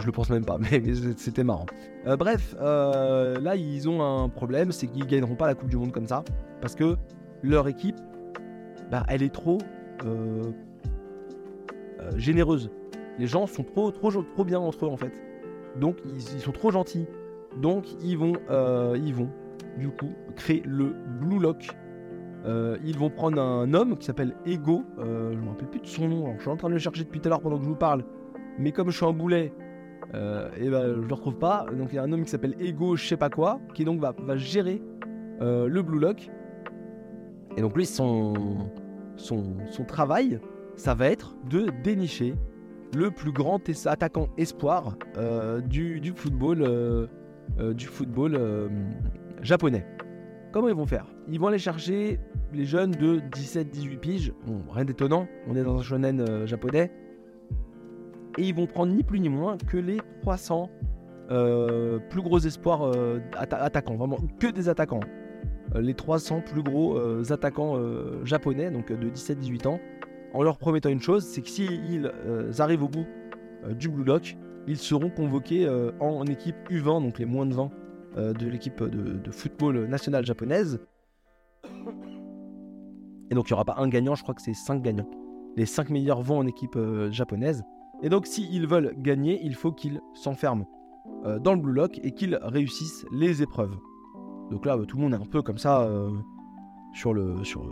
Je 0.00 0.06
le 0.06 0.12
pense 0.12 0.30
même 0.30 0.44
pas, 0.44 0.58
mais, 0.70 0.82
c'était 1.16 1.44
marrant. 1.44 1.66
bref, 2.18 2.56
là 2.60 3.56
ils 3.56 3.88
ont 3.88 4.02
un 4.02 4.28
problème, 4.28 4.72
c'est 4.72 4.86
qu'ils 4.86 5.06
gagneront 5.06 5.36
pas 5.36 5.46
la 5.46 5.54
Coupe 5.54 5.68
du 5.68 5.76
Monde 5.76 5.92
comme 5.92 6.06
ça. 6.06 6.24
Parce 6.60 6.74
que 6.74 6.96
leur 7.42 7.68
équipe 7.68 7.96
bah, 8.90 9.04
elle 9.08 9.22
est 9.22 9.34
trop 9.34 9.58
euh, 10.04 10.52
euh, 12.00 12.10
généreuse. 12.16 12.70
Les 13.18 13.26
gens 13.26 13.46
sont 13.46 13.64
trop, 13.64 13.90
trop, 13.90 14.44
bien 14.44 14.60
entre 14.60 14.86
eux 14.86 14.88
en 14.88 14.96
fait. 14.96 15.12
Donc 15.80 15.96
ils, 16.04 16.40
sont 16.40 16.52
trop 16.52 16.70
gentils. 16.70 17.06
Donc 17.60 17.86
ils 18.02 18.16
vont, 18.16 18.34
euh, 18.50 18.98
vont 19.12 19.30
du 19.78 19.88
coup 19.88 20.10
créer 20.34 20.62
le 20.64 20.94
Blue 21.20 21.38
Lock. 21.38 21.68
ils 22.46 22.98
vont 22.98 23.10
prendre 23.10 23.40
un 23.40 23.72
homme 23.74 23.96
qui 23.96 24.06
s'appelle 24.06 24.34
Ego. 24.46 24.84
je 24.98 25.04
ne 25.04 25.40
me 25.40 25.48
rappelle 25.48 25.68
plus 25.68 25.80
de 25.80 25.86
son 25.86 26.08
nom. 26.08 26.34
je 26.36 26.42
suis 26.42 26.50
en 26.50 26.56
train 26.56 26.68
de 26.68 26.74
le 26.74 26.78
chercher 26.78 27.04
depuis 27.04 27.20
tout 27.20 27.28
à 27.28 27.30
l'heure 27.30 27.40
pendant 27.40 27.56
que 27.56 27.64
je 27.64 27.68
vous 27.68 27.76
parle. 27.76 28.04
Mais 28.58 28.72
comme 28.72 28.90
je 28.90 28.96
suis 28.96 29.06
un 29.06 29.12
boulet, 29.12 29.52
et 30.14 30.70
ben, 30.70 31.02
je 31.02 31.08
le 31.08 31.14
retrouve 31.14 31.36
pas. 31.36 31.66
Donc 31.76 31.88
il 31.92 31.96
y 31.96 31.98
a 31.98 32.02
un 32.02 32.12
homme 32.12 32.24
qui 32.24 32.30
s'appelle 32.30 32.54
Ego, 32.60 32.96
je 32.96 33.06
sais 33.06 33.16
pas 33.16 33.30
quoi, 33.30 33.60
qui 33.74 33.84
donc 33.84 34.00
va, 34.00 34.36
gérer 34.36 34.82
le 35.40 35.80
Blue 35.80 35.98
Lock. 35.98 36.30
Et 37.56 37.62
donc 37.62 37.74
lui, 37.74 37.86
son, 37.86 38.34
son, 39.16 39.84
travail, 39.86 40.38
ça 40.76 40.94
va 40.94 41.08
être 41.08 41.34
de 41.48 41.66
dénicher 41.82 42.34
le 42.94 43.10
plus 43.10 43.32
grand 43.32 43.60
attaquant 43.86 44.28
espoir 44.36 44.96
euh, 45.16 45.60
du, 45.60 46.12
football, 46.14 46.62
euh, 46.62 47.06
euh, 47.58 47.74
du 47.74 47.86
football 47.86 48.38
japonais. 49.42 49.86
Comment 50.52 50.68
ils 50.68 50.74
vont 50.74 50.86
faire? 50.86 51.06
Ils 51.28 51.38
vont 51.38 51.48
aller 51.48 51.58
chercher 51.58 52.18
les 52.52 52.64
jeunes 52.64 52.92
de 52.92 53.18
17-18 53.18 53.98
piges. 53.98 54.32
Bon, 54.46 54.62
rien 54.70 54.84
d'étonnant, 54.84 55.26
on 55.46 55.56
est 55.56 55.62
dans 55.62 55.78
un 55.78 55.82
shonen 55.82 56.46
japonais. 56.46 56.90
Et 58.38 58.42
ils 58.42 58.54
vont 58.54 58.66
prendre 58.66 58.92
ni 58.92 59.02
plus 59.02 59.20
ni 59.20 59.28
moins 59.28 59.56
que 59.56 59.76
les 59.76 59.98
300 60.22 60.70
plus 61.28 62.22
gros 62.22 62.38
espoirs 62.38 62.92
attaquants. 63.36 63.96
Vraiment 63.96 64.18
que 64.38 64.46
des 64.46 64.68
attaquants. 64.68 65.00
les 65.74 65.94
300 65.94 66.42
plus 66.42 66.62
gros 66.62 66.98
attaquants 67.30 67.78
japonais, 68.24 68.70
donc 68.70 68.90
de 68.92 69.10
17-18 69.10 69.66
ans, 69.66 69.80
en 70.36 70.42
leur 70.42 70.58
promettant 70.58 70.90
une 70.90 71.00
chose, 71.00 71.24
c'est 71.24 71.40
que 71.40 71.48
s'ils 71.48 72.12
arrivent 72.58 72.82
au 72.82 72.88
bout 72.88 73.06
du 73.70 73.88
Blue 73.88 74.04
Lock, 74.04 74.36
ils 74.66 74.76
seront 74.76 75.10
convoqués 75.10 75.68
en 76.00 76.24
équipe 76.26 76.56
U20, 76.70 77.02
donc 77.02 77.18
les 77.18 77.24
moins 77.24 77.46
de 77.46 77.54
20 77.54 77.70
de 78.16 78.46
l'équipe 78.46 78.82
de, 78.82 79.30
football 79.30 79.86
nationale 79.86 80.24
japonaise. 80.26 80.80
Et 83.30 83.34
donc 83.34 83.48
il 83.48 83.52
n'y 83.52 83.54
aura 83.54 83.64
pas 83.64 83.76
un 83.78 83.88
gagnant, 83.88 84.14
je 84.14 84.22
crois 84.22 84.34
que 84.34 84.42
c'est 84.42 84.54
5 84.54 84.82
gagnants. 84.82 85.08
Les 85.56 85.66
5 85.66 85.90
meilleurs 85.90 86.20
vont 86.20 86.38
en 86.38 86.46
équipe 86.46 86.78
japonaise. 87.10 87.62
Et 88.02 88.08
donc 88.08 88.26
s'ils 88.26 88.66
veulent 88.66 88.94
gagner, 88.98 89.40
il 89.42 89.54
faut 89.54 89.72
qu'ils 89.72 90.00
s'enferment 90.14 90.66
dans 91.40 91.54
le 91.54 91.60
Blue 91.60 91.72
Lock 91.72 91.98
et 92.02 92.12
qu'ils 92.12 92.38
réussissent 92.42 93.06
les 93.10 93.42
épreuves. 93.42 93.76
Donc 94.50 94.66
là, 94.66 94.76
tout 94.86 94.96
le 94.96 95.02
monde 95.02 95.14
est 95.14 95.22
un 95.22 95.26
peu 95.26 95.42
comme 95.42 95.58
ça 95.58 95.88
sur, 96.96 97.14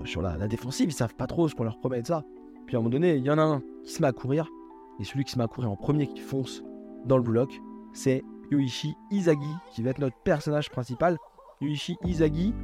sur 0.05 0.23
la, 0.23 0.49
défensive, 0.49 0.89
ils 0.89 0.93
savent 0.93 1.15
pas 1.15 1.27
trop 1.27 1.49
ce 1.49 1.55
qu'on 1.55 1.65
leur 1.65 1.79
promet 1.79 2.03
de 2.03 2.07
ça. 2.07 2.25
Puis 2.67 2.77
à 2.77 2.79
un 2.79 2.83
moment 2.83 2.93
donné, 2.93 3.17
il 3.17 3.25
y 3.25 3.31
en 3.31 3.39
a 3.39 3.43
un 3.43 3.63
qui 3.85 3.93
se 3.93 4.03
met 4.03 4.09
à 4.09 4.13
courir, 4.13 4.49
et 5.01 5.05
celui 5.05 5.25
qui 5.25 5.33
se 5.33 5.39
met 5.39 5.45
à 5.45 5.49
courir 5.49 5.71
en 5.71 5.77
premier 5.77 6.07
qui 6.07 6.21
fonce 6.21 6.63
dans 7.05 7.17
le 7.17 7.23
bloc, 7.23 7.61
c'est 7.93 8.23
Yoichi 8.51 8.95
Izagi, 9.11 9.53
qui 9.73 9.83
va 9.83 9.91
être 9.91 9.99
notre 9.99 10.17
personnage 10.25 10.71
principal. 10.71 11.19
Yoichi 11.61 11.97
Izagi, 12.05 12.55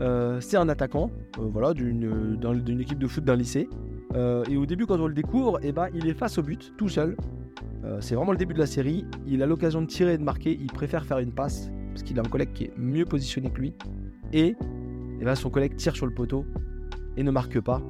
euh, 0.00 0.40
c'est 0.40 0.56
un 0.56 0.68
attaquant 0.68 1.10
euh, 1.38 1.48
voilà, 1.52 1.74
d'une 1.74 2.80
équipe 2.80 2.98
de 2.98 3.06
foot 3.06 3.24
d'un 3.24 3.36
lycée. 3.36 3.68
Euh, 4.14 4.44
et 4.50 4.56
au 4.56 4.66
début, 4.66 4.86
quand 4.86 4.98
on 4.98 5.06
le 5.06 5.14
découvre, 5.14 5.60
eh 5.62 5.72
ben, 5.72 5.88
il 5.94 6.08
est 6.08 6.14
face 6.14 6.38
au 6.38 6.42
but, 6.42 6.72
tout 6.76 6.88
seul. 6.88 7.16
c'est 8.00 8.14
vraiment 8.14 8.32
le 8.32 8.38
début 8.38 8.54
de 8.54 8.58
la 8.58 8.66
série. 8.66 9.04
Il 9.26 9.42
a 9.42 9.46
l'occasion 9.46 9.82
de 9.82 9.86
tirer 9.86 10.14
et 10.14 10.18
de 10.18 10.22
marquer. 10.22 10.58
Il 10.60 10.72
préfère 10.72 11.04
faire 11.04 11.18
une 11.18 11.32
passe, 11.32 11.70
parce 11.90 12.02
qu'il 12.02 12.18
a 12.18 12.22
un 12.22 12.28
collègue 12.28 12.52
qui 12.52 12.64
est 12.64 12.72
mieux 12.76 13.04
positionné 13.04 13.50
que 13.50 13.60
lui. 13.60 13.74
Et 14.32 14.56
et 15.20 15.24
là, 15.24 15.36
son 15.36 15.50
collègue 15.50 15.76
tire 15.76 15.94
sur 15.94 16.06
le 16.06 16.14
poteau 16.14 16.46
et 17.16 17.22
ne 17.22 17.30
marque 17.30 17.60
pas. 17.60 17.82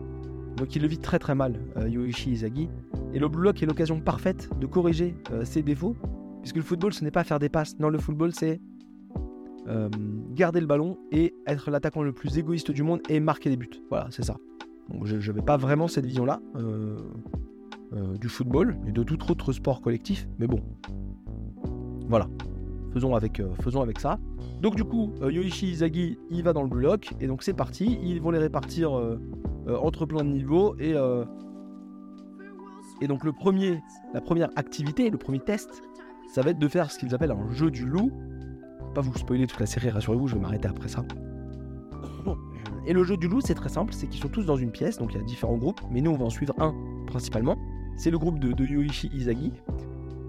Donc 0.61 0.77
il 0.77 0.83
le 0.83 0.89
vit 0.89 0.99
très 0.99 1.19
très 1.19 1.35
mal, 1.35 1.55
euh, 1.79 1.89
Yoichi 1.89 2.33
Izagi. 2.33 2.69
Et 3.15 3.19
le 3.19 3.29
Blue 3.29 3.45
Lock 3.45 3.63
est 3.63 3.67
l'occasion 3.67 3.99
parfaite 3.99 4.51
de 4.61 4.67
corriger 4.67 5.17
euh, 5.33 5.43
ses 5.43 5.63
défauts, 5.63 5.97
puisque 6.43 6.57
le 6.57 6.63
football 6.63 6.93
ce 6.93 7.03
n'est 7.03 7.11
pas 7.11 7.25
faire 7.25 7.39
des 7.39 7.49
passes. 7.49 7.79
Non, 7.79 7.89
le 7.89 7.99
football 7.99 8.33
c'est 8.35 8.61
euh, 9.69 9.89
garder 10.35 10.61
le 10.61 10.67
ballon 10.67 10.99
et 11.13 11.35
être 11.47 11.71
l'attaquant 11.71 12.03
le 12.03 12.13
plus 12.13 12.37
égoïste 12.37 12.71
du 12.71 12.83
monde 12.83 13.01
et 13.09 13.21
marquer 13.21 13.49
des 13.49 13.57
buts. 13.57 13.71
Voilà, 13.89 14.09
c'est 14.11 14.23
ça. 14.23 14.37
Donc 14.91 15.07
je 15.07 15.17
n'avais 15.17 15.41
pas 15.41 15.57
vraiment 15.57 15.89
cette 15.89 16.05
vision-là 16.05 16.41
du 18.21 18.29
football 18.29 18.77
et 18.87 18.93
de 18.93 19.03
tout 19.03 19.33
autre 19.33 19.53
sport 19.53 19.81
collectif, 19.81 20.29
mais 20.39 20.47
bon. 20.47 20.61
Voilà. 22.09 22.29
Faisons 22.93 23.15
avec, 23.15 23.41
faisons 23.63 23.81
avec 23.81 23.99
ça. 23.99 24.19
Donc 24.61 24.77
du 24.77 24.85
coup, 24.85 25.13
euh, 25.23 25.33
Yoichi 25.33 25.71
Izagi, 25.71 26.19
il 26.31 26.43
va 26.43 26.53
dans 26.53 26.63
le 26.63 26.69
bloc, 26.69 27.13
et 27.19 27.27
donc 27.27 27.43
c'est 27.43 27.55
parti. 27.55 27.99
Ils 28.03 28.21
vont 28.21 28.31
les 28.31 28.39
répartir 28.39 28.97
euh, 28.97 29.19
euh, 29.19 29.40
entre 29.79 30.07
plein 30.07 30.25
de 30.25 30.31
niveaux, 30.31 30.77
et, 30.79 30.95
et 33.01 33.07
donc 33.09 33.25
le 33.25 33.33
premier, 33.33 33.83
la 34.13 34.21
première 34.21 34.51
activité, 34.57 35.11
le 35.11 35.19
premier 35.19 35.41
test, 35.41 35.83
ça 36.33 36.43
va 36.43 36.51
être 36.51 36.59
de 36.59 36.69
faire 36.69 36.91
ce 36.91 36.99
qu'ils 36.99 37.15
appellent 37.15 37.33
un 37.33 37.53
jeu 37.53 37.71
du 37.71 37.85
loup. 37.85 38.11
pas 38.95 39.01
vous 39.01 39.13
spoiler 39.15 39.47
toute 39.47 39.61
la 39.61 39.67
série, 39.67 39.91
rassurez-vous, 39.91 40.29
je 40.29 40.35
vais 40.35 40.41
m'arrêter 40.41 40.69
après 40.69 40.89
ça. 40.89 41.05
Et 42.87 42.93
le 42.93 43.03
jeu 43.05 43.17
du 43.17 43.29
loup, 43.29 43.41
c'est 43.41 43.55
très 43.55 43.69
simple, 43.69 43.93
c'est 43.93 44.07
qu'ils 44.07 44.23
sont 44.23 44.29
tous 44.29 44.45
dans 44.47 44.57
une 44.57 44.71
pièce, 44.71 44.99
donc 44.99 45.13
il 45.13 45.19
y 45.19 45.21
a 45.21 45.25
différents 45.25 45.57
groupes, 45.57 45.81
mais 45.91 46.01
nous 46.01 46.13
on 46.13 46.17
va 46.17 46.25
en 46.25 46.31
suivre 46.31 46.55
un 46.59 46.75
principalement. 47.07 47.57
C'est 47.97 48.11
le 48.11 48.19
groupe 48.19 48.39
de, 48.39 48.53
de 48.53 48.65
Yoichi 48.65 49.11
Izagi. 49.13 49.53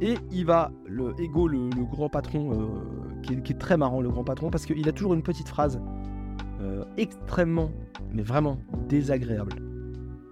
Et 0.02 0.16
il 0.32 0.46
va, 0.46 0.72
le 0.88 1.14
Ego, 1.20 1.48
le, 1.48 1.70
grand 1.86 2.10
patron, 2.10 2.52
euh, 2.54 3.22
qui, 3.22 3.34
est, 3.34 3.60
très 3.60 3.78
marrant, 3.78 4.02
le 4.02 4.10
grand 4.10 4.24
patron, 4.24 4.50
parce 4.50 4.66
qu'il 4.66 4.90
a 4.90 4.92
toujours 4.92 5.14
une 5.14 5.22
petite 5.22 5.48
phrase 5.48 5.80
euh, 6.62 6.84
extrêmement, 6.98 7.72
mais 8.14 8.22
vraiment 8.22 8.58
désagréable. 8.88 9.54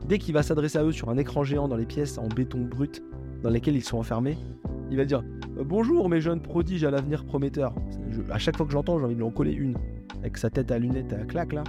Dès 0.07 0.17
qu'il 0.17 0.33
va 0.33 0.43
s'adresser 0.43 0.77
à 0.77 0.83
eux 0.83 0.91
sur 0.91 1.09
un 1.09 1.17
écran 1.17 1.43
géant 1.43 1.67
dans 1.67 1.75
les 1.75 1.85
pièces 1.85 2.17
en 2.17 2.27
béton 2.27 2.59
brut 2.59 3.03
dans 3.43 3.49
lesquelles 3.49 3.75
ils 3.75 3.83
sont 3.83 3.97
enfermés, 3.97 4.37
il 4.91 4.97
va 4.97 5.05
dire 5.05 5.23
euh, 5.57 5.63
Bonjour 5.63 6.09
mes 6.09 6.21
jeunes 6.21 6.41
prodiges 6.41 6.83
à 6.83 6.91
l'avenir 6.91 7.25
prometteur. 7.25 7.73
à 8.29 8.37
chaque 8.37 8.57
fois 8.57 8.65
que 8.65 8.71
j'entends, 8.71 8.99
j'ai 8.99 9.05
envie 9.05 9.15
de 9.15 9.19
lui 9.19 9.27
en 9.27 9.31
coller 9.31 9.53
une, 9.53 9.75
avec 10.19 10.37
sa 10.37 10.49
tête 10.49 10.71
à 10.71 10.79
lunettes 10.79 11.13
à 11.13 11.25
claque 11.25 11.53
là. 11.53 11.63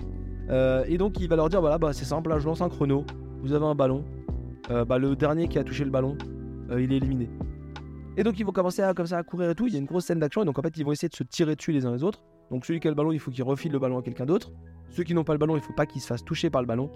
et 0.86 0.98
donc 0.98 1.20
il 1.20 1.28
va 1.28 1.36
leur 1.36 1.48
dire 1.48 1.60
Voilà, 1.60 1.78
bah, 1.78 1.92
c'est 1.92 2.04
simple, 2.04 2.30
là, 2.30 2.38
je 2.38 2.46
lance 2.46 2.60
un 2.60 2.68
chrono, 2.68 3.04
vous 3.42 3.52
avez 3.52 3.66
un 3.66 3.74
ballon. 3.74 4.04
bah, 4.68 4.98
le 4.98 5.16
dernier 5.16 5.48
qui 5.48 5.58
a 5.58 5.64
touché 5.64 5.84
le 5.84 5.90
ballon, 5.90 6.16
il 6.70 6.92
est 6.92 6.96
éliminé. 6.96 7.28
Et 8.16 8.22
donc 8.22 8.38
ils 8.38 8.44
vont 8.44 8.52
commencer 8.52 8.82
à, 8.82 8.92
comme 8.92 9.06
ça, 9.06 9.18
à 9.18 9.22
courir 9.22 9.50
et 9.50 9.54
tout. 9.54 9.66
Il 9.66 9.72
y 9.72 9.76
a 9.76 9.78
une 9.78 9.86
grosse 9.86 10.04
scène 10.04 10.18
d'action. 10.18 10.42
Et 10.42 10.44
donc 10.44 10.58
en 10.58 10.62
fait, 10.62 10.76
ils 10.76 10.84
vont 10.84 10.92
essayer 10.92 11.08
de 11.08 11.14
se 11.14 11.22
tirer 11.22 11.56
dessus 11.56 11.72
les 11.72 11.86
uns 11.86 11.92
les 11.92 12.02
autres. 12.04 12.22
Donc 12.50 12.66
celui 12.66 12.80
qui 12.80 12.88
a 12.88 12.90
le 12.90 12.94
ballon, 12.96 13.12
il 13.12 13.20
faut 13.20 13.30
qu'il 13.30 13.44
refile 13.44 13.72
le 13.72 13.78
ballon 13.78 13.98
à 13.98 14.02
quelqu'un 14.02 14.26
d'autre. 14.26 14.50
Ceux 14.90 15.04
qui 15.04 15.14
n'ont 15.14 15.24
pas 15.24 15.32
le 15.32 15.38
ballon, 15.38 15.56
il 15.56 15.62
faut 15.62 15.72
pas 15.72 15.86
qu'ils 15.86 16.00
se 16.00 16.06
fassent 16.06 16.24
toucher 16.24 16.50
par 16.50 16.60
le 16.60 16.66
ballon. 16.66 16.90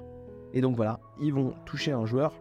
Et 0.52 0.60
donc 0.60 0.76
voilà, 0.76 1.00
ils 1.20 1.32
vont 1.32 1.54
toucher 1.64 1.92
un 1.92 2.04
joueur. 2.06 2.34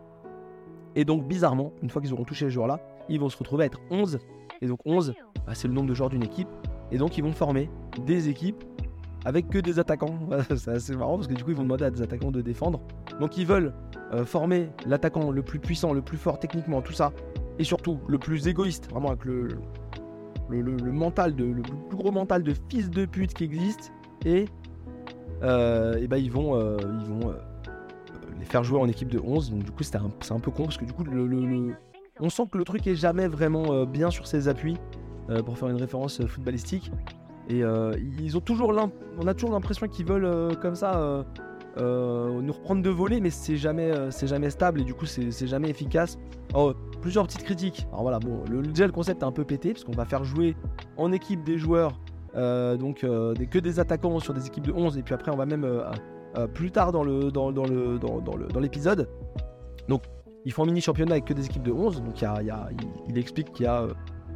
Et 0.95 1.05
donc 1.05 1.27
bizarrement, 1.27 1.73
une 1.81 1.89
fois 1.89 2.01
qu'ils 2.01 2.13
auront 2.13 2.25
touché 2.25 2.45
le 2.45 2.51
joueur 2.51 2.67
là, 2.67 2.79
ils 3.09 3.19
vont 3.19 3.29
se 3.29 3.37
retrouver 3.37 3.63
à 3.63 3.65
être 3.67 3.79
11. 3.89 4.19
Et 4.61 4.67
donc 4.67 4.79
11, 4.85 5.13
bah, 5.45 5.53
c'est 5.55 5.67
le 5.67 5.73
nombre 5.73 5.89
de 5.89 5.93
joueurs 5.93 6.09
d'une 6.09 6.23
équipe. 6.23 6.47
Et 6.91 6.97
donc 6.97 7.17
ils 7.17 7.23
vont 7.23 7.33
former 7.33 7.69
des 8.05 8.29
équipes 8.29 8.63
avec 9.25 9.49
que 9.49 9.59
des 9.59 9.79
attaquants. 9.79 10.19
c'est 10.55 10.71
assez 10.71 10.95
marrant 10.95 11.15
parce 11.15 11.27
que 11.27 11.33
du 11.33 11.43
coup 11.43 11.51
ils 11.51 11.55
vont 11.55 11.63
demander 11.63 11.85
à 11.85 11.91
des 11.91 12.01
attaquants 12.01 12.31
de 12.31 12.41
défendre. 12.41 12.81
Donc 13.19 13.37
ils 13.37 13.45
veulent 13.45 13.73
euh, 14.13 14.25
former 14.25 14.69
l'attaquant 14.85 15.31
le 15.31 15.41
plus 15.41 15.59
puissant, 15.59 15.93
le 15.93 16.01
plus 16.01 16.17
fort 16.17 16.39
techniquement, 16.39 16.81
tout 16.81 16.93
ça, 16.93 17.13
et 17.59 17.63
surtout 17.63 17.99
le 18.07 18.17
plus 18.17 18.47
égoïste, 18.47 18.89
vraiment 18.89 19.09
avec 19.09 19.25
le, 19.25 19.49
le, 20.49 20.91
mental 20.91 21.35
de, 21.35 21.45
le 21.45 21.61
plus 21.61 21.97
gros 21.97 22.11
mental 22.11 22.43
de 22.43 22.53
fils 22.69 22.89
de 22.89 23.05
pute 23.05 23.33
qui 23.33 23.43
existe, 23.43 23.91
et, 24.25 24.45
euh, 25.43 25.97
et 25.97 26.07
bah, 26.07 26.17
ils 26.17 26.31
vont, 26.31 26.55
euh, 26.55 26.77
ils 26.99 27.05
vont 27.05 27.29
euh, 27.29 27.35
les 28.39 28.45
faire 28.45 28.63
jouer 28.63 28.79
en 28.79 28.87
équipe 28.87 29.09
de 29.09 29.19
11. 29.19 29.51
Donc 29.51 29.63
du 29.63 29.71
coup 29.71 29.83
c'est 29.83 29.97
un, 29.97 30.09
un, 30.29 30.39
peu 30.39 30.51
con 30.51 30.63
parce 30.63 30.77
que 30.77 30.85
du 30.85 30.93
coup 30.93 31.03
le, 31.03 31.75
on 32.19 32.29
sent 32.29 32.43
que 32.51 32.57
le 32.57 32.63
truc 32.63 32.85
est 32.87 32.95
jamais 32.95 33.27
vraiment 33.27 33.85
bien 33.85 34.09
sur 34.09 34.27
ses 34.27 34.47
appuis 34.47 34.77
pour 35.45 35.57
faire 35.57 35.69
une 35.69 35.77
référence 35.77 36.25
footballistique. 36.25 36.91
Et 37.49 37.63
ils 38.19 38.37
ont 38.37 38.41
toujours 38.41 38.73
on 39.19 39.27
a 39.27 39.33
toujours 39.33 39.51
l'impression 39.51 39.87
qu'ils 39.87 40.05
veulent 40.05 40.55
comme 40.57 40.75
ça 40.75 41.25
euh, 41.77 42.41
nous 42.41 42.53
reprendre 42.53 42.83
de 42.83 42.89
voler, 42.89 43.19
mais 43.19 43.31
c'est 43.31 43.57
jamais, 43.57 43.91
euh, 43.91 44.11
c'est 44.11 44.27
jamais 44.27 44.49
stable 44.49 44.81
et 44.81 44.83
du 44.83 44.93
coup 44.93 45.05
c'est 45.05 45.47
jamais 45.47 45.69
efficace. 45.69 46.19
Alors, 46.53 46.75
plusieurs 47.01 47.25
petites 47.25 47.43
critiques. 47.43 47.87
Alors 47.89 48.03
voilà, 48.03 48.19
bon, 48.19 48.43
le, 48.49 48.61
déjà 48.61 48.85
le 48.85 48.91
concept 48.91 49.23
est 49.23 49.25
un 49.25 49.31
peu 49.31 49.43
pété 49.43 49.73
parce 49.73 49.83
qu'on 49.83 49.93
va 49.93 50.05
faire 50.05 50.23
jouer 50.23 50.55
en 50.97 51.11
équipe 51.11 51.43
des 51.43 51.57
joueurs, 51.57 51.99
euh, 52.35 52.77
donc 52.77 52.99
que 52.99 53.59
des 53.59 53.79
attaquants 53.79 54.19
sur 54.19 54.33
des 54.33 54.45
équipes 54.45 54.67
de 54.67 54.73
11 54.73 54.97
et 54.97 55.03
puis 55.03 55.15
après 55.15 55.31
on 55.31 55.35
va 55.35 55.45
même 55.45 55.67
plus 56.53 56.71
tard 56.71 56.91
dans 56.91 57.03
le 57.03 57.31
dans, 57.31 57.49
le 57.49 57.99
dans, 57.99 58.59
l'épisode. 58.59 59.09
Donc 59.87 60.03
ils 60.45 60.51
font 60.51 60.63
un 60.63 60.67
mini 60.67 60.81
championnat 60.81 61.13
avec 61.13 61.25
que 61.25 61.33
des 61.33 61.45
équipes 61.45 61.63
de 61.63 61.71
11, 61.71 62.03
donc 62.03 62.21
il, 62.21 63.17
explique 63.17 63.51
qu'il 63.51 63.65
y 63.65 63.69
a 63.69 63.87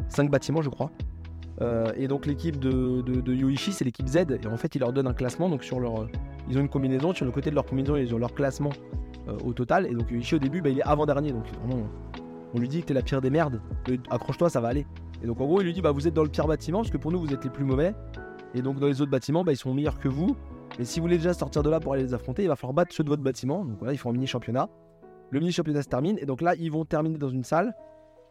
5 0.09 0.31
bâtiments 0.31 0.61
je 0.61 0.69
crois. 0.69 0.91
Et 1.95 2.07
donc 2.07 2.25
l'équipe 2.25 2.59
de, 2.59 3.01
de, 3.01 3.33
Yoichi 3.33 3.71
c'est 3.71 3.83
l'équipe 3.83 4.07
Z 4.07 4.17
et 4.17 4.47
en 4.47 4.57
fait 4.57 4.75
il 4.75 4.79
leur 4.79 4.93
donne 4.93 5.07
un 5.07 5.13
classement 5.13 5.49
donc 5.49 5.63
sur 5.63 5.79
leur 5.79 6.07
ils 6.49 6.57
ont 6.57 6.61
une 6.61 6.69
combinaison. 6.69 7.13
Sur 7.13 7.25
le 7.25 7.31
côté 7.31 7.49
de 7.49 7.55
leur 7.55 7.65
combinaison, 7.65 7.95
ils 7.95 8.13
ont 8.13 8.17
leur 8.17 8.33
classement 8.33 8.69
euh, 9.27 9.37
au 9.43 9.53
total. 9.53 9.85
Et 9.87 9.93
donc 9.93 10.11
Ishii 10.11 10.35
au 10.35 10.39
début, 10.39 10.61
bah, 10.61 10.69
il 10.69 10.79
est 10.79 10.83
avant-dernier. 10.83 11.31
Donc 11.31 11.45
vraiment, 11.63 11.87
on 12.53 12.59
lui 12.59 12.67
dit 12.67 12.81
que 12.81 12.87
t'es 12.87 12.93
la 12.93 13.01
pire 13.01 13.21
des 13.21 13.29
merdes. 13.29 13.61
Accroche-toi, 14.09 14.49
ça 14.49 14.61
va 14.61 14.69
aller. 14.69 14.85
Et 15.23 15.27
donc 15.27 15.41
en 15.41 15.45
gros, 15.45 15.61
il 15.61 15.65
lui 15.65 15.73
dit 15.73 15.81
bah, 15.81 15.91
vous 15.91 16.07
êtes 16.07 16.13
dans 16.13 16.23
le 16.23 16.29
pire 16.29 16.47
bâtiment 16.47 16.79
parce 16.79 16.91
que 16.91 16.97
pour 16.97 17.11
nous, 17.11 17.19
vous 17.19 17.33
êtes 17.33 17.43
les 17.43 17.49
plus 17.49 17.65
mauvais. 17.65 17.93
Et 18.53 18.61
donc 18.61 18.79
dans 18.79 18.87
les 18.87 19.01
autres 19.01 19.11
bâtiments, 19.11 19.43
bah, 19.43 19.51
ils 19.51 19.57
sont 19.57 19.73
meilleurs 19.73 19.99
que 19.99 20.07
vous. 20.07 20.35
Et 20.79 20.85
si 20.85 20.99
vous 20.99 21.05
voulez 21.05 21.17
déjà 21.17 21.33
sortir 21.33 21.63
de 21.63 21.69
là 21.69 21.79
pour 21.79 21.93
aller 21.93 22.03
les 22.03 22.13
affronter, 22.13 22.43
il 22.43 22.47
va 22.47 22.55
falloir 22.55 22.73
battre 22.73 22.93
ceux 22.93 23.03
de 23.03 23.09
votre 23.09 23.23
bâtiment. 23.23 23.65
Donc 23.65 23.77
voilà, 23.79 23.93
ils 23.93 23.97
font 23.97 24.09
un 24.09 24.13
mini 24.13 24.27
championnat. 24.27 24.69
Le 25.31 25.39
mini 25.39 25.51
championnat 25.51 25.81
se 25.81 25.89
termine. 25.89 26.17
Et 26.21 26.25
donc 26.25 26.41
là, 26.41 26.55
ils 26.55 26.71
vont 26.71 26.85
terminer 26.85 27.17
dans 27.17 27.29
une 27.29 27.43
salle. 27.43 27.75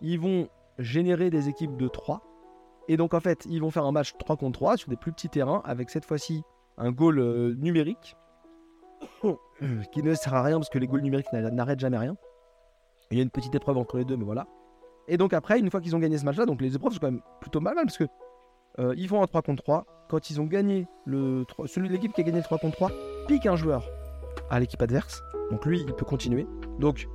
Ils 0.01 0.21
vont 0.21 0.49
générer 0.79 1.31
des 1.31 1.49
équipes 1.49 1.77
de 1.77 1.89
3. 1.89 2.23
Et 2.89 2.97
donc 2.97 3.15
en 3.15 3.21
fait, 3.21 3.47
ils 3.49 3.61
vont 3.61 3.71
faire 3.71 3.85
un 3.85 3.93
match 3.93 4.15
3 4.19 4.37
contre 4.37 4.59
3 4.59 4.77
sur 4.77 4.91
des 4.91 4.97
plus 4.97 5.13
petits 5.13 5.29
terrains 5.29 5.63
avec 5.65 5.91
cette 5.91 6.05
fois-ci 6.05 6.43
un 6.79 6.93
goal 6.93 7.19
euh, 7.19 7.55
numérique 7.55 8.17
qui 9.93 10.03
ne 10.03 10.15
sert 10.15 10.35
à 10.35 10.43
rien 10.43 10.59
parce 10.59 10.69
que 10.69 10.79
les 10.79 10.87
goals 10.87 11.03
numériques 11.03 11.33
n'arrêtent 11.33 11.81
jamais 11.81 11.99
rien. 11.99 12.17
Il 13.11 13.17
y 13.17 13.21
a 13.21 13.23
une 13.23 13.31
petite 13.31 13.55
épreuve 13.55 13.79
entre 13.79 13.99
les 13.99 14.05
deux, 14.05 14.17
mais 14.17 14.25
voilà. 14.25 14.47
Et 15.09 15.17
donc 15.17 15.33
après, 15.33 15.59
une 15.59 15.71
fois 15.71 15.81
qu'ils 15.81 15.95
ont 15.95 15.99
gagné 15.99 16.19
ce 16.19 16.25
match-là, 16.25 16.47
donc 16.47 16.61
les 16.61 16.75
épreuves 16.75 16.93
sont 16.93 16.99
quand 16.99 17.11
même 17.11 17.23
plutôt 17.41 17.61
mal, 17.61 17.75
mal 17.75 17.87
parce 17.87 17.99
que 17.99 18.05
euh, 18.79 18.95
ils 18.97 19.09
font 19.09 19.23
un 19.23 19.27
3 19.27 19.43
contre 19.43 19.63
3. 19.63 19.87
Quand 20.09 20.31
ils 20.31 20.41
ont 20.41 20.45
gagné 20.45 20.87
le 21.05 21.45
celui 21.67 21.89
de 21.89 21.93
l'équipe 21.93 22.13
qui 22.13 22.21
a 22.21 22.25
gagné 22.25 22.39
le 22.39 22.45
3 22.45 22.59
contre 22.59 22.77
3 22.77 22.91
pique 23.27 23.47
un 23.47 23.57
joueur 23.57 23.89
à 24.51 24.61
l'équipe 24.61 24.81
adverse. 24.83 25.23
Donc 25.51 25.65
lui, 25.65 25.81
il 25.81 25.93
peut 25.95 26.05
continuer. 26.05 26.47
Donc 26.79 27.09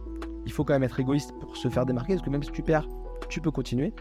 il 0.45 0.51
faut 0.51 0.63
quand 0.63 0.73
même 0.73 0.84
être 0.84 0.99
égoïste 0.99 1.34
pour 1.39 1.55
se 1.55 1.67
faire 1.69 1.86
démarquer 1.86 2.15
parce 2.15 2.25
que 2.25 2.29
même 2.29 2.43
si 2.43 2.51
tu 2.51 2.63
perds, 2.63 2.88
tu 3.29 3.41
peux 3.41 3.51
continuer. 3.51 3.93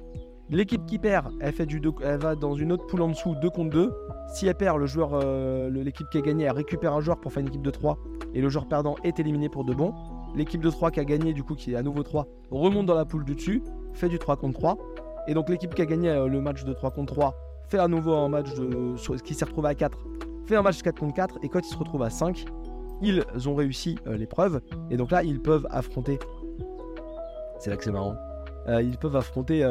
L'équipe 0.53 0.85
qui 0.85 0.99
perd, 0.99 1.33
elle, 1.41 1.53
fait 1.53 1.65
du 1.65 1.81
elle 2.03 2.19
va 2.19 2.35
dans 2.35 2.55
une 2.55 2.73
autre 2.73 2.85
poule 2.87 3.03
en 3.03 3.09
dessous, 3.09 3.37
2 3.41 3.51
contre 3.51 3.71
2. 3.71 3.93
Si 4.35 4.49
elle 4.49 4.57
perd, 4.57 4.83
euh, 4.83 5.71
l'équipe 5.71 6.09
qui 6.11 6.19
a 6.19 6.21
gagné, 6.21 6.45
elle 6.45 6.53
récupère 6.53 6.93
un 6.93 7.01
joueur 7.01 7.21
pour 7.21 7.33
faire 7.33 7.43
une 7.43 7.49
équipe 7.49 7.63
de 7.63 7.71
3. 7.71 7.99
Et 8.35 8.41
le 8.41 8.49
joueur 8.49 8.67
perdant 8.67 8.97
est 9.05 9.21
éliminé 9.21 9.49
pour 9.49 9.65
de 9.65 9.73
bon. 9.75 9.95
L'équipe 10.35 10.61
de 10.61 10.71
3 10.71 10.91
qui 10.91 10.99
a 10.99 11.05
gagné, 11.05 11.33
du 11.35 11.45
coup, 11.45 11.55
qui 11.55 11.73
est 11.73 11.77
à 11.77 11.83
nouveau 11.83 12.03
3, 12.03 12.27
remonte 12.51 12.87
dans 12.87 12.97
la 12.97 13.05
poule 13.05 13.25
du 13.25 13.37
dessus, 13.37 13.63
fait 13.93 14.09
du 14.09 14.19
3 14.19 14.37
contre 14.39 14.59
3. 14.59 14.77
Et 15.29 15.35
donc 15.35 15.49
l'équipe 15.49 15.73
qui 15.73 15.83
a 15.83 15.87
gagné 15.87 16.09
euh, 16.09 16.27
le 16.27 16.41
match 16.41 16.65
de 16.65 16.73
3 16.73 16.91
contre 16.91 17.13
3 17.15 17.35
fait 17.69 17.79
à 17.79 17.87
nouveau 17.87 18.15
un 18.15 18.29
match 18.29 18.53
de, 18.55 18.97
qui 19.23 19.35
s'est 19.35 19.45
retrouvé 19.45 19.69
à 19.69 19.75
4, 19.77 19.97
fait 20.47 20.57
un 20.57 20.63
match 20.63 20.83
4 20.83 20.99
contre 20.99 21.15
4 21.15 21.39
et 21.45 21.49
quand 21.49 21.61
ils 21.61 21.73
se 21.73 21.79
retrouvent 21.79 22.03
à 22.03 22.11
5, 22.11 22.45
ils 23.01 23.23
ont 23.47 23.55
réussi 23.55 23.97
l'épreuve 24.07 24.61
et 24.91 24.97
donc 24.97 25.13
là 25.13 25.23
ils 25.23 25.41
peuvent 25.41 25.69
affronter. 25.71 26.19
C'est 27.61 27.71
là 27.71 27.77
que 27.77 27.85
c'est 27.85 27.93
marrant. 27.93 28.17
ils 28.67 28.99
peuvent 28.99 29.15
affronter 29.15 29.63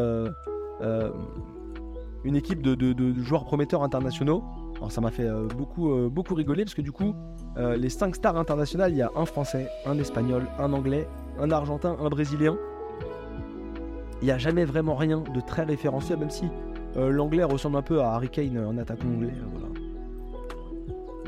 une 0.81 2.35
équipe 2.35 2.61
de, 2.61 3.23
joueurs 3.23 3.45
prometteurs 3.45 3.83
internationaux. 3.83 4.43
Alors 4.77 4.91
ça 4.91 5.01
m'a 5.01 5.11
fait 5.11 5.27
beaucoup, 5.57 6.09
beaucoup 6.09 6.35
rigoler 6.35 6.63
parce 6.63 6.75
que 6.75 6.81
du 6.81 6.91
coup, 6.91 7.13
les 7.57 7.89
5 7.89 8.15
stars 8.15 8.37
internationales, 8.37 8.91
il 8.91 8.97
y 8.97 9.01
a 9.01 9.11
un 9.15 9.25
français, 9.25 9.67
un 9.85 9.97
espagnol, 9.97 10.47
un 10.57 10.71
anglais, 10.73 11.07
un 11.39 11.51
argentin, 11.51 11.97
un 11.99 12.09
brésilien. 12.09 12.57
Il 14.21 14.25
n'y 14.25 14.31
a 14.31 14.37
jamais 14.37 14.65
vraiment 14.65 14.95
rien 14.95 15.23
de 15.33 15.41
très 15.41 15.63
référentiel, 15.63 16.19
même 16.19 16.29
si 16.29 16.45
l'anglais 16.95 17.43
ressemble 17.43 17.77
un 17.77 17.81
peu 17.81 18.01
à 18.01 18.13
Harry 18.13 18.29
Kane 18.29 18.57
en 18.57 18.77
attaquant 18.77 19.07
anglais. 19.07 19.33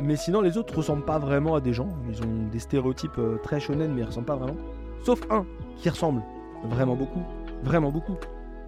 Mais 0.01 0.15
sinon, 0.15 0.41
les 0.41 0.57
autres 0.57 0.75
ressemblent 0.75 1.05
pas 1.05 1.19
vraiment 1.19 1.55
à 1.55 1.61
des 1.61 1.73
gens. 1.73 1.89
Ils 2.09 2.21
ont 2.23 2.49
des 2.51 2.59
stéréotypes 2.59 3.19
très 3.43 3.59
shonen, 3.59 3.93
mais 3.93 4.01
ils 4.01 4.05
ressemblent 4.05 4.25
pas 4.25 4.35
vraiment. 4.35 4.57
Sauf 5.03 5.21
un 5.29 5.45
qui 5.77 5.89
ressemble 5.89 6.21
vraiment 6.63 6.95
beaucoup, 6.95 7.21
vraiment 7.63 7.91
beaucoup. 7.91 8.15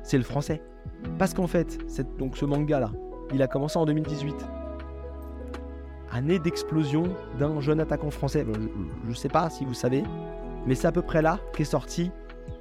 C'est 0.03 0.17
le 0.17 0.23
français. 0.23 0.61
Parce 1.17 1.33
qu'en 1.33 1.47
fait, 1.47 1.77
donc 2.17 2.37
ce 2.37 2.45
manga-là, 2.45 2.91
il 3.33 3.41
a 3.41 3.47
commencé 3.47 3.77
en 3.77 3.85
2018. 3.85 4.35
Année 6.11 6.37
d'explosion 6.37 7.03
d'un 7.39 7.59
jeune 7.59 7.79
attaquant 7.79 8.11
français. 8.11 8.45
Je 9.03 9.09
ne 9.09 9.15
sais 9.15 9.29
pas 9.29 9.49
si 9.49 9.65
vous 9.65 9.73
savez, 9.73 10.03
mais 10.67 10.75
c'est 10.75 10.87
à 10.87 10.91
peu 10.91 11.01
près 11.01 11.21
là 11.21 11.39
qu'est 11.53 11.63
sorti 11.63 12.11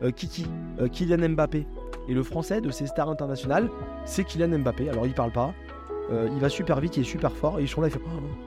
euh, 0.03 0.11
Kiki, 0.11 0.47
euh, 0.81 0.89
Kylian 0.89 1.29
Mbappé. 1.31 1.67
Et 2.09 2.15
le 2.15 2.23
français 2.23 2.61
de 2.61 2.71
ces 2.71 2.87
stars 2.87 3.11
internationales, 3.11 3.69
c'est 4.05 4.25
Kylian 4.25 4.59
Mbappé. 4.59 4.89
Alors 4.89 5.07
il 5.07 5.15
parle 5.15 5.33
pas, 5.33 5.53
euh, 6.11 6.29
il 6.33 6.41
va 6.41 6.49
super 6.49 6.81
vite, 6.81 6.97
il 6.97 7.01
est 7.01 7.05
super 7.05 7.33
fort. 7.33 7.61
Et 7.61 7.63
ils 7.63 7.69
sont 7.69 7.81
là, 7.81 7.89
il 7.89 7.93
fait 7.93 8.01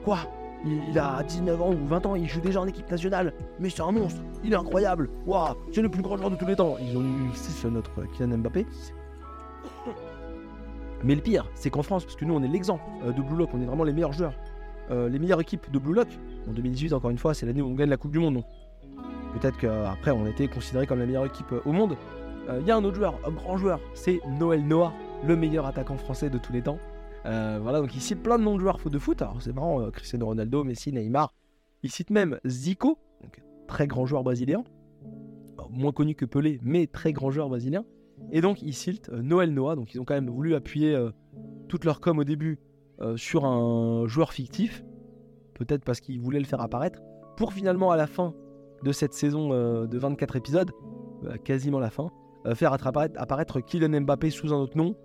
Quoi? 0.04 0.20
Il, 0.66 0.98
a 0.98 1.24
19 1.24 1.62
ans 1.62 1.72
ou 1.72 1.86
20 1.86 2.06
ans, 2.06 2.16
il 2.16 2.28
joue 2.28 2.42
déjà 2.42 2.62
en 2.62 2.68
équipe 2.68 2.90
nationale. 2.90 3.34
Mais 3.60 3.70
c'est 3.70 3.82
un 3.82 3.92
monstre, 3.92 4.22
il 4.44 4.54
est 4.54 4.56
incroyable. 4.56 5.10
Waouh, 5.26 5.56
c'est 5.72 5.82
le 5.82 5.90
plus 5.90 6.02
grand 6.02 6.18
joueur 6.18 6.32
de 6.32 6.36
tous 6.36 6.46
les 6.46 6.56
temps. 6.56 6.78
Ils 6.82 6.98
ont 6.98 7.02
eu 7.02 7.30
6 7.34 7.66
notre 7.66 7.92
Kylian 8.14 8.38
Mbappé. 8.40 8.66
Mais 11.04 11.16
le 11.16 11.22
pire, 11.22 11.46
c'est 11.54 11.70
qu'en 11.70 11.84
France, 11.84 12.04
parce 12.04 12.16
que 12.16 12.26
nous 12.26 12.34
on 12.34 12.42
est 12.42 12.48
l'exemple 12.48 12.84
de 13.06 13.22
Blue 13.22 13.38
Lock, 13.38 13.50
on 13.54 13.62
est 13.62 13.66
vraiment 13.66 13.84
les 13.84 13.94
meilleurs 13.94 14.14
joueurs, 14.14 14.34
les 14.90 15.20
meilleures 15.20 15.42
équipes 15.42 15.70
de 15.72 15.78
Blue 15.78 15.94
Lock. 15.94 16.08
En 16.50 16.52
2018, 16.54 16.94
encore 16.94 17.12
une 17.12 17.18
fois, 17.18 17.34
c'est 17.34 17.46
l'année 17.46 17.62
où 17.62 17.68
on 17.68 17.76
gagne 17.76 17.90
la 17.90 17.98
Coupe 17.98 18.12
du 18.12 18.20
Monde. 18.20 18.44
Peut-être 19.40 19.58
qu'après, 19.58 20.12
on 20.12 20.26
était 20.26 20.48
considéré 20.48 20.88
comme 20.88 21.00
la 21.00 21.06
meilleure 21.06 21.26
équipe 21.26 21.54
au 21.66 21.72
monde. 21.72 21.98
Il 22.60 22.66
y 22.66 22.72
a 22.72 22.78
un 22.78 22.84
autre 22.84 22.96
joueur, 22.96 23.20
un 23.26 23.32
grand 23.32 23.58
joueur, 23.58 23.80
c'est 23.94 24.22
Noël 24.40 24.66
Noah, 24.66 24.94
le 25.26 25.36
meilleur 25.36 25.66
attaquant 25.66 25.98
français 25.98 26.30
de 26.30 26.38
tous 26.38 26.54
les 26.54 26.62
temps. 26.62 26.78
Euh, 27.26 27.60
voilà, 27.62 27.82
donc 27.82 27.96
il 27.96 28.02
cite 28.02 28.22
plein 28.22 28.38
de 28.38 28.44
noms 28.44 28.56
de 28.56 28.60
joueurs 28.60 28.80
de 28.84 29.00
foot. 29.00 29.22
Alors 29.22 29.42
c'est 29.42 29.54
marrant, 29.54 29.82
euh, 29.82 29.90
Cristiano 29.90 30.28
Ronaldo, 30.28 30.64
Messi, 30.64 30.92
Neymar. 30.92 31.34
Il 31.84 31.92
cite 31.92 32.10
même 32.10 32.40
Zico, 32.46 33.00
très 33.68 33.88
grand 33.88 34.06
joueur 34.06 34.24
brésilien. 34.24 34.64
moins 35.70 35.92
connu 35.92 36.16
que 36.16 36.26
Pelé, 36.26 36.60
mais 36.62 36.88
très 36.88 37.14
grand 37.14 37.32
joueur 37.32 37.50
brésilien. 37.50 37.86
Et 38.32 38.42
donc 38.42 38.62
il 38.62 38.74
cite 38.74 39.10
euh, 39.10 39.22
Noël 39.22 39.54
Noah. 39.54 39.76
Donc 39.76 39.94
ils 39.94 40.00
ont 40.00 40.06
quand 40.06 40.14
même 40.14 40.30
voulu 40.30 40.56
appuyer 40.56 40.98
toute 41.68 41.84
leur 41.84 42.00
com 42.00 42.20
au 42.20 42.24
début 42.24 42.60
sur 43.16 43.46
un 43.46 44.08
joueur 44.08 44.32
fictif. 44.32 44.86
Peut-être 45.56 45.84
parce 45.84 46.00
qu'ils 46.00 46.20
voulaient 46.22 46.40
le 46.40 46.46
faire 46.46 46.62
apparaître. 46.62 47.02
Pour 47.38 47.54
finalement 47.54 47.92
à 47.92 47.98
la 47.98 48.08
fin 48.08 48.34
de 48.84 48.92
cette 48.92 49.14
saison 49.14 49.50
de 49.50 49.98
24 49.98 50.36
épisodes, 50.38 50.72
quasiment 51.44 51.80
la 51.80 51.90
fin, 51.90 52.10
faire 52.54 52.72
apparaître, 52.72 53.20
apparaître 53.20 53.60
Kylian 53.60 54.02
Mbappé 54.02 54.30
sous 54.30 54.54
un 54.54 54.58
autre 54.58 54.78
nom 54.78 54.96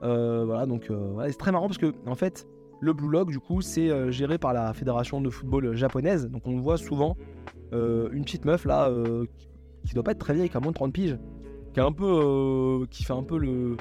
voilà, 0.00 0.66
donc 0.66 0.90
euh, 0.90 1.24
c'est 1.28 1.38
très 1.38 1.52
marrant 1.52 1.66
parce 1.66 1.78
que 1.78 1.92
en 2.06 2.14
fait, 2.14 2.46
le 2.80 2.92
Blue 2.92 3.10
Lock, 3.10 3.30
du 3.30 3.38
coup, 3.38 3.60
c'est 3.60 3.90
euh, 3.90 4.10
géré 4.10 4.38
par 4.38 4.52
la 4.52 4.72
fédération 4.72 5.20
de 5.20 5.30
football 5.30 5.74
japonaise. 5.74 6.28
Donc 6.28 6.46
on 6.46 6.58
voit 6.58 6.78
souvent 6.78 7.16
une 7.72 8.24
petite 8.24 8.44
meuf 8.44 8.64
là 8.64 8.90
qui 9.84 9.94
doit 9.94 10.02
pas 10.02 10.10
être 10.12 10.18
très 10.18 10.34
vieille, 10.34 10.48
qui 10.48 10.56
a 10.56 10.60
moins 10.60 10.72
de 10.72 10.76
30 10.76 10.92
piges, 10.92 11.18
qui 11.72 11.80
un 11.80 11.92
peu, 11.92 12.84
qui 12.90 13.04
fait 13.04 13.12
un 13.12 13.22
peu 13.22 13.38
le, 13.38 13.76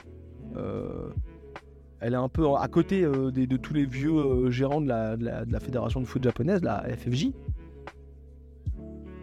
elle 2.00 2.14
est 2.14 2.18
un 2.18 2.30
peu 2.30 2.54
à 2.56 2.68
côté 2.68 3.02
de 3.02 3.58
tous 3.58 3.74
les 3.74 3.86
vieux 3.86 4.52
gérants 4.52 4.82
de 4.82 4.88
la, 4.88 5.18
de, 5.18 5.52
la, 5.52 5.60
fédération 5.60 6.02
de 6.02 6.06
foot 6.06 6.24
japonaise, 6.24 6.62
la 6.62 6.84
FFJ. 6.84 7.32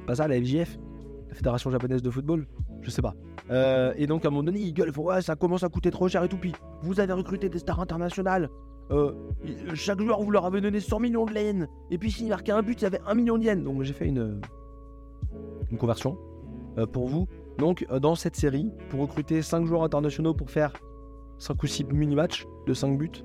Pas 0.08 0.16
ça, 0.16 0.26
la 0.26 0.40
FJF, 0.40 0.78
la 1.28 1.34
fédération 1.34 1.70
japonaise 1.70 2.02
de 2.02 2.10
football 2.10 2.46
je 2.86 2.90
sais 2.90 3.02
pas. 3.02 3.14
Euh, 3.50 3.92
et 3.96 4.06
donc 4.06 4.24
à 4.24 4.28
un 4.28 4.30
moment 4.30 4.42
donné, 4.42 4.60
il 4.60 4.72
gueule, 4.72 4.90
ouais, 4.96 5.22
ça 5.22 5.36
commence 5.36 5.62
à 5.62 5.68
coûter 5.68 5.90
trop 5.90 6.08
cher 6.08 6.22
et 6.24 6.28
tout. 6.28 6.38
Puis 6.38 6.52
vous 6.82 7.00
avez 7.00 7.12
recruté 7.12 7.48
des 7.48 7.58
stars 7.58 7.80
internationales. 7.80 8.48
Euh, 8.90 9.12
chaque 9.74 10.00
joueur, 10.00 10.22
vous 10.22 10.30
leur 10.30 10.46
avez 10.46 10.60
donné 10.60 10.80
100 10.80 11.00
millions 11.00 11.24
de 11.26 11.32
yens. 11.32 11.66
Et 11.90 11.98
puis 11.98 12.10
s'il 12.10 12.28
marquait 12.28 12.52
un 12.52 12.62
but, 12.62 12.80
y 12.80 12.86
avait 12.86 13.00
1 13.06 13.14
million 13.14 13.38
de 13.38 13.44
yens. 13.44 13.62
Donc 13.62 13.82
j'ai 13.82 13.92
fait 13.92 14.06
une, 14.06 14.40
une 15.70 15.78
conversion 15.78 16.18
euh, 16.78 16.86
pour 16.86 17.08
vous. 17.08 17.26
Donc 17.58 17.86
dans 18.00 18.14
cette 18.14 18.36
série, 18.36 18.70
pour 18.90 19.00
recruter 19.00 19.42
5 19.42 19.64
joueurs 19.66 19.82
internationaux 19.82 20.34
pour 20.34 20.50
faire 20.50 20.72
5 21.38 21.62
ou 21.62 21.66
6 21.66 21.84
mini-matchs 21.84 22.46
de 22.66 22.74
5 22.74 22.98
buts, 22.98 23.24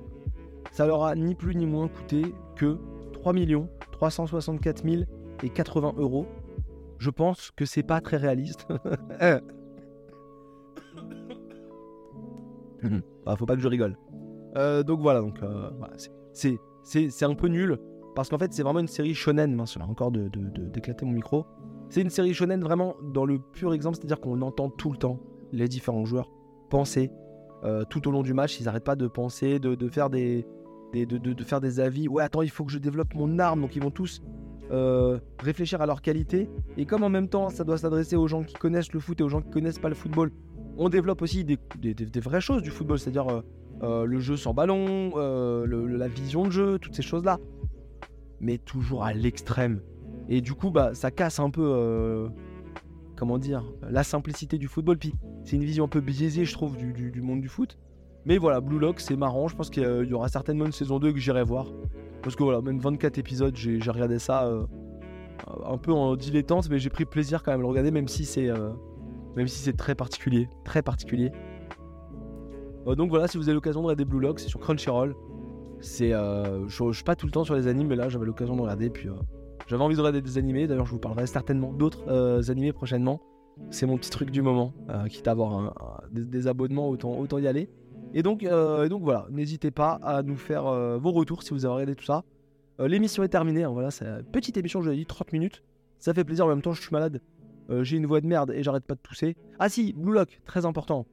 ça 0.71 0.85
leur 0.85 1.03
a 1.03 1.15
ni 1.15 1.35
plus 1.35 1.55
ni 1.55 1.65
moins 1.65 1.87
coûté 1.87 2.33
que 2.55 2.77
3 3.13 3.33
364 3.91 4.83
000 4.83 5.03
et 5.43 5.49
80 5.49 5.93
euros 5.97 6.25
je 7.01 7.09
pense 7.09 7.49
que 7.55 7.65
c'est 7.65 7.83
pas 7.83 7.99
très 7.99 8.17
réaliste. 8.17 8.67
ah, 13.25 13.35
faut 13.35 13.45
pas 13.45 13.55
que 13.55 13.61
je 13.61 13.67
rigole. 13.67 13.97
Euh, 14.57 14.83
donc 14.83 14.99
voilà, 14.99 15.21
donc 15.21 15.41
euh, 15.43 15.69
c'est 16.33 16.57
c'est 16.83 17.25
un 17.25 17.35
peu 17.35 17.47
nul 17.47 17.77
parce 18.15 18.29
qu'en 18.29 18.37
fait 18.37 18.51
c'est 18.53 18.63
vraiment 18.63 18.79
une 18.79 18.87
série 18.87 19.13
shonen. 19.13 19.55
Mince, 19.55 19.77
encore 19.77 20.11
de 20.11 20.29
d'éclater 20.69 21.05
mon 21.05 21.13
micro. 21.13 21.45
C'est 21.89 22.01
une 22.01 22.09
série 22.09 22.33
shonen 22.33 22.61
vraiment 22.61 22.95
dans 23.13 23.25
le 23.25 23.39
pur 23.39 23.73
exemple, 23.73 23.97
c'est-à-dire 23.97 24.19
qu'on 24.19 24.41
entend 24.41 24.69
tout 24.69 24.91
le 24.91 24.97
temps 24.97 25.19
les 25.51 25.67
différents 25.67 26.05
joueurs 26.05 26.29
penser 26.69 27.11
euh, 27.63 27.83
tout 27.89 28.07
au 28.07 28.11
long 28.11 28.23
du 28.23 28.33
match. 28.33 28.59
Ils 28.59 28.63
n'arrêtent 28.63 28.85
pas 28.85 28.95
de 28.95 29.07
penser, 29.07 29.59
de, 29.59 29.75
faire 29.89 30.09
des, 30.09 30.45
de, 30.93 31.03
de, 31.05 31.43
faire 31.43 31.59
des 31.59 31.81
avis. 31.81 32.07
Ouais, 32.07 32.23
attends, 32.23 32.41
il 32.41 32.49
faut 32.49 32.63
que 32.63 32.71
je 32.71 32.79
développe 32.79 33.13
mon 33.13 33.39
arme. 33.39 33.61
Donc 33.61 33.75
ils 33.75 33.83
vont 33.83 33.91
tous 33.91 34.21
réfléchir 35.39 35.81
à 35.81 35.85
leur 35.85 36.01
qualité. 36.01 36.49
Et 36.77 36.85
comme 36.85 37.03
en 37.03 37.09
même 37.09 37.27
temps, 37.27 37.49
ça 37.49 37.65
doit 37.65 37.77
s'adresser 37.77 38.15
aux 38.15 38.27
gens 38.27 38.43
qui 38.43 38.53
connaissent 38.53 38.93
le 38.93 39.01
foot 39.01 39.19
et 39.19 39.23
aux 39.23 39.29
gens 39.29 39.41
qui 39.41 39.49
connaissent 39.49 39.79
pas 39.79 39.89
le 39.89 39.95
football, 39.95 40.31
on 40.77 40.89
développe 40.89 41.21
aussi 41.21 41.43
des, 41.43 41.57
vraies 42.19 42.41
choses 42.41 42.61
du 42.61 42.71
football, 42.71 42.99
c'est-à-dire 42.99 43.27
euh, 43.27 43.41
euh, 43.83 44.05
le 44.05 44.19
jeu 44.19 44.37
sans 44.37 44.53
ballon, 44.53 45.15
la 45.65 46.07
vision 46.07 46.45
de 46.45 46.51
jeu, 46.51 46.79
toutes 46.79 46.95
ces 46.95 47.01
choses-là. 47.01 47.39
Mais 48.39 48.57
toujours 48.57 49.03
à 49.03 49.13
l'extrême. 49.13 49.81
Et 50.27 50.41
du 50.41 50.53
coup, 50.53 50.71
bah, 50.71 50.95
ça 50.95 51.11
casse 51.11 51.39
un 51.39 51.49
peu, 51.49 52.29
comment 53.15 53.37
dire, 53.37 53.63
la 53.89 54.03
simplicité 54.03 54.57
du 54.57 54.67
football. 54.67 54.97
Puis 54.97 55.13
c'est 55.43 55.55
une 55.55 55.63
vision 55.63 55.85
un 55.85 55.89
peu 55.89 56.01
biaisée, 56.01 56.45
je 56.45 56.53
trouve, 56.53 56.77
du, 56.77 57.21
monde 57.21 57.41
du 57.41 57.49
foot. 57.49 57.77
Mais 58.25 58.37
voilà, 58.37 58.61
Blue 58.61 58.79
Lock, 58.79 58.99
c'est 58.99 59.15
marrant. 59.15 59.47
Je 59.47 59.55
pense 59.55 59.69
qu'il 59.69 59.83
y 59.83 60.13
aura 60.13 60.29
certainement 60.29 60.65
une 60.65 60.71
saison 60.71 60.99
2 60.99 61.13
que 61.13 61.19
j'irai 61.19 61.43
voir. 61.43 61.67
Parce 62.21 62.35
que 62.35 62.43
voilà, 62.43 62.61
même 62.61 62.79
24 62.79 63.17
épisodes, 63.17 63.55
j'ai 63.55 63.79
regardé 63.91 64.19
ça 64.19 64.45
euh, 64.45 64.65
un 65.65 65.77
peu 65.77 65.91
en 65.91 66.15
dilettante, 66.15 66.69
mais 66.69 66.79
j'ai 66.79 66.89
pris 66.89 67.05
plaisir 67.05 67.43
quand 67.43 67.51
même 67.51 67.61
à 67.61 67.63
le 67.63 67.69
regarder, 67.69 67.91
même 67.91 68.07
si 68.07 68.25
c'est 68.25 68.49
euh, 68.49 68.69
même 69.35 69.47
si 69.47 69.59
c'est 69.59 69.75
très 69.75 69.95
particulier, 69.95 70.49
très 70.63 70.81
particulier. 70.81 71.31
Euh, 72.87 72.95
donc 72.95 73.09
voilà, 73.09 73.27
si 73.27 73.37
vous 73.37 73.47
avez 73.47 73.55
l'occasion 73.55 73.81
de 73.81 73.85
regarder 73.87 74.05
Blue 74.05 74.19
Lock, 74.19 74.39
c'est 74.39 74.49
sur 74.49 74.59
Crunchyroll. 74.59 75.15
C'est, 75.79 76.11
je, 76.11 76.91
suis 76.93 77.03
pas 77.03 77.15
tout 77.15 77.25
le 77.25 77.31
temps 77.31 77.43
sur 77.43 77.55
les 77.55 77.65
animes, 77.67 77.87
mais 77.87 77.95
là 77.95 78.07
j'avais 78.07 78.25
l'occasion 78.25 78.55
de 78.55 78.61
regarder, 78.61 78.91
puis 78.91 79.09
j'avais 79.65 79.81
envie 79.81 79.95
de 79.95 79.99
regarder 79.99 80.21
des 80.21 80.37
animés. 80.37 80.67
D'ailleurs, 80.67 80.85
je 80.85 80.91
vous 80.91 80.99
parlerai 80.99 81.25
certainement 81.25 81.73
d'autres 81.73 82.51
animés 82.51 82.71
prochainement. 82.71 83.19
C'est 83.71 83.87
mon 83.87 83.97
petit 83.97 84.11
truc 84.11 84.29
du 84.29 84.43
moment, 84.43 84.75
quitte 85.09 85.27
à 85.27 85.31
avoir 85.31 86.03
des, 86.11 86.45
abonnements, 86.45 86.87
autant, 86.87 87.39
y 87.39 87.47
aller. 87.47 87.67
Et 88.13 88.23
donc, 88.23 88.43
euh, 88.43 88.89
voilà, 89.01 89.25
n'hésitez 89.29 89.71
pas 89.71 89.99
à 90.03 90.21
nous 90.21 90.35
faire 90.35 90.67
euh, 90.67 90.97
vos 90.97 91.11
retours 91.11 91.43
si 91.43 91.51
vous 91.51 91.65
avez 91.65 91.75
regardé 91.75 91.95
tout 91.95 92.03
ça. 92.03 92.23
Euh, 92.79 92.87
l'émission 92.87 93.23
est 93.23 93.29
terminée, 93.29 93.63
hein, 93.63 93.69
voilà, 93.69 93.91
c'est 93.91 94.05
petite 94.31 94.57
émission, 94.57 94.81
je 94.81 94.89
vous 94.89 94.93
ai 94.93 94.97
dit, 94.97 95.05
30 95.05 95.31
minutes. 95.31 95.63
Ça 95.99 96.13
fait 96.13 96.23
plaisir, 96.23 96.45
en 96.45 96.49
même 96.49 96.61
temps, 96.61 96.73
je 96.73 96.81
suis 96.81 96.91
malade. 96.91 97.21
J'ai 97.69 97.97
une 97.97 98.05
voix 98.05 98.21
de 98.21 98.27
merde 98.27 98.51
et 98.51 98.63
j'arrête 98.63 98.85
pas 98.85 98.95
de 98.95 98.99
tousser. 98.99 99.37
Ah 99.59 99.69
si, 99.69 99.93
Blue 99.93 100.13
Lock, 100.13 100.41
très 100.45 100.65
important. 100.65 101.05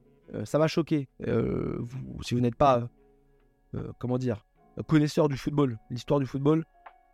ça 0.43 0.59
m'a 0.59 0.67
choqué. 0.67 1.07
Vous, 1.25 2.21
si 2.23 2.35
vous 2.35 2.41
n'êtes 2.41 2.55
pas, 2.55 2.89
comment 3.97 4.17
dire, 4.17 4.45
connaisseur 4.87 5.29
du 5.29 5.37
football, 5.37 5.77
l'histoire 5.89 6.19
du 6.19 6.25
football, 6.25 6.65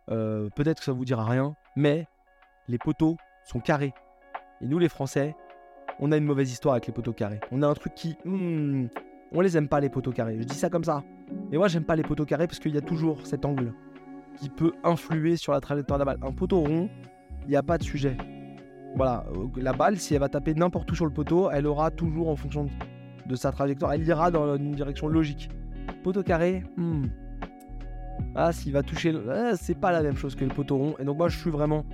peut-être 0.08 0.78
que 0.78 0.84
ça 0.84 0.92
vous 0.92 1.04
dira 1.04 1.24
rien, 1.24 1.54
mais 1.76 2.08
les 2.68 2.78
poteaux 2.78 3.16
sont 3.44 3.60
carrés. 3.60 3.94
Et 4.60 4.66
nous, 4.66 4.78
les 4.78 4.88
Français, 4.88 5.36
on 6.00 6.12
a 6.12 6.16
une 6.16 6.24
mauvaise 6.24 6.50
histoire 6.50 6.74
avec 6.74 6.86
les 6.86 6.92
poteaux 6.92 7.12
carrés. 7.12 7.40
On 7.50 7.62
a 7.62 7.66
un 7.66 7.74
truc 7.74 7.94
qui... 7.94 8.16
Hmm, 8.24 8.86
on 9.32 9.40
les 9.40 9.56
aime 9.56 9.68
pas 9.68 9.80
les 9.80 9.88
poteaux 9.88 10.12
carrés. 10.12 10.36
Je 10.38 10.44
dis 10.44 10.54
ça 10.56 10.70
comme 10.70 10.84
ça. 10.84 11.02
Et 11.50 11.56
moi 11.56 11.68
j'aime 11.68 11.84
pas 11.84 11.96
les 11.96 12.02
poteaux 12.02 12.24
carrés 12.24 12.46
parce 12.46 12.58
qu'il 12.58 12.74
y 12.74 12.78
a 12.78 12.82
toujours 12.82 13.26
cet 13.26 13.44
angle 13.44 13.72
qui 14.38 14.48
peut 14.48 14.72
influer 14.84 15.36
sur 15.36 15.52
la 15.52 15.60
trajectoire 15.60 15.98
de 15.98 16.04
la 16.04 16.14
balle. 16.14 16.28
Un 16.28 16.32
poteau 16.32 16.60
rond, 16.60 16.88
il 17.42 17.48
n'y 17.48 17.56
a 17.56 17.62
pas 17.62 17.78
de 17.78 17.82
sujet. 17.82 18.16
Voilà, 18.96 19.26
euh, 19.36 19.46
la 19.56 19.74
balle, 19.74 19.98
si 19.98 20.14
elle 20.14 20.20
va 20.20 20.28
taper 20.30 20.54
n'importe 20.54 20.90
où 20.90 20.94
sur 20.94 21.04
le 21.04 21.12
poteau, 21.12 21.50
elle 21.50 21.66
aura 21.66 21.90
toujours 21.90 22.30
en 22.30 22.36
fonction 22.36 22.66
de 23.26 23.36
sa 23.36 23.52
trajectoire, 23.52 23.92
elle 23.92 24.06
ira 24.06 24.30
dans 24.30 24.56
une 24.56 24.72
direction 24.72 25.06
logique. 25.06 25.50
Poteau 26.02 26.22
carré, 26.22 26.64
hmm. 26.76 27.06
Ah, 28.34 28.52
s'il 28.52 28.72
va 28.72 28.82
toucher, 28.82 29.14
c'est 29.56 29.78
pas 29.78 29.92
la 29.92 30.02
même 30.02 30.16
chose 30.16 30.34
que 30.34 30.44
le 30.44 30.54
poteau 30.54 30.78
rond. 30.78 30.94
Et 30.98 31.04
donc 31.04 31.18
moi, 31.18 31.28
je 31.28 31.38
suis 31.38 31.50
vraiment 31.50 31.84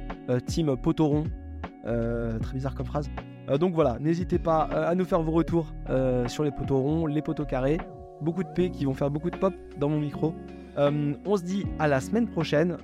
team 0.46 0.76
poteau 0.76 1.06
rond. 1.08 1.24
très 1.84 2.54
bizarre 2.54 2.76
comme 2.76 2.86
phrase. 2.86 3.10
donc 3.58 3.74
voilà, 3.74 3.98
n'hésitez 3.98 4.38
pas 4.38 4.62
à 4.62 4.94
nous 4.94 5.04
faire 5.04 5.20
vos 5.20 5.32
retours 5.32 5.72
sur 6.28 6.44
les 6.44 6.52
poteaux 6.52 6.78
ronds, 6.78 7.06
les 7.06 7.22
poteaux 7.22 7.44
carrés. 7.44 7.78
Beaucoup 8.20 8.44
de 8.44 8.48
P 8.50 8.70
qui 8.70 8.84
vont 8.84 8.94
faire 8.94 9.10
beaucoup 9.10 9.30
de 9.30 9.36
pop 9.36 9.52
dans 9.78 9.88
mon 9.88 9.98
micro. 9.98 10.32
On 10.76 11.36
se 11.36 11.42
dit 11.42 11.64
à 11.78 11.88
la 11.88 12.00
semaine 12.00 12.28
prochaine. 12.28 12.76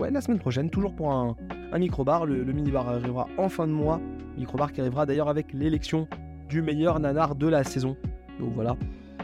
ouais, 0.00 0.10
la 0.10 0.20
semaine 0.20 0.38
prochaine, 0.38 0.70
toujours 0.70 0.94
pour 0.94 1.12
un, 1.12 1.36
micro-bar. 1.78 2.26
Le, 2.26 2.44
mini-bar 2.52 2.88
arrivera 2.88 3.28
en 3.38 3.48
fin 3.48 3.66
de 3.66 3.72
mois. 3.72 4.00
Micro-bar 4.36 4.72
qui 4.72 4.80
arrivera 4.80 5.06
d'ailleurs 5.06 5.28
avec 5.28 5.52
l'élection 5.52 6.08
du 6.48 6.62
meilleur 6.62 7.00
nanar 7.00 7.34
de 7.34 7.46
la 7.46 7.64
saison. 7.64 7.96
Donc 8.40 8.52
voilà, 8.54 8.76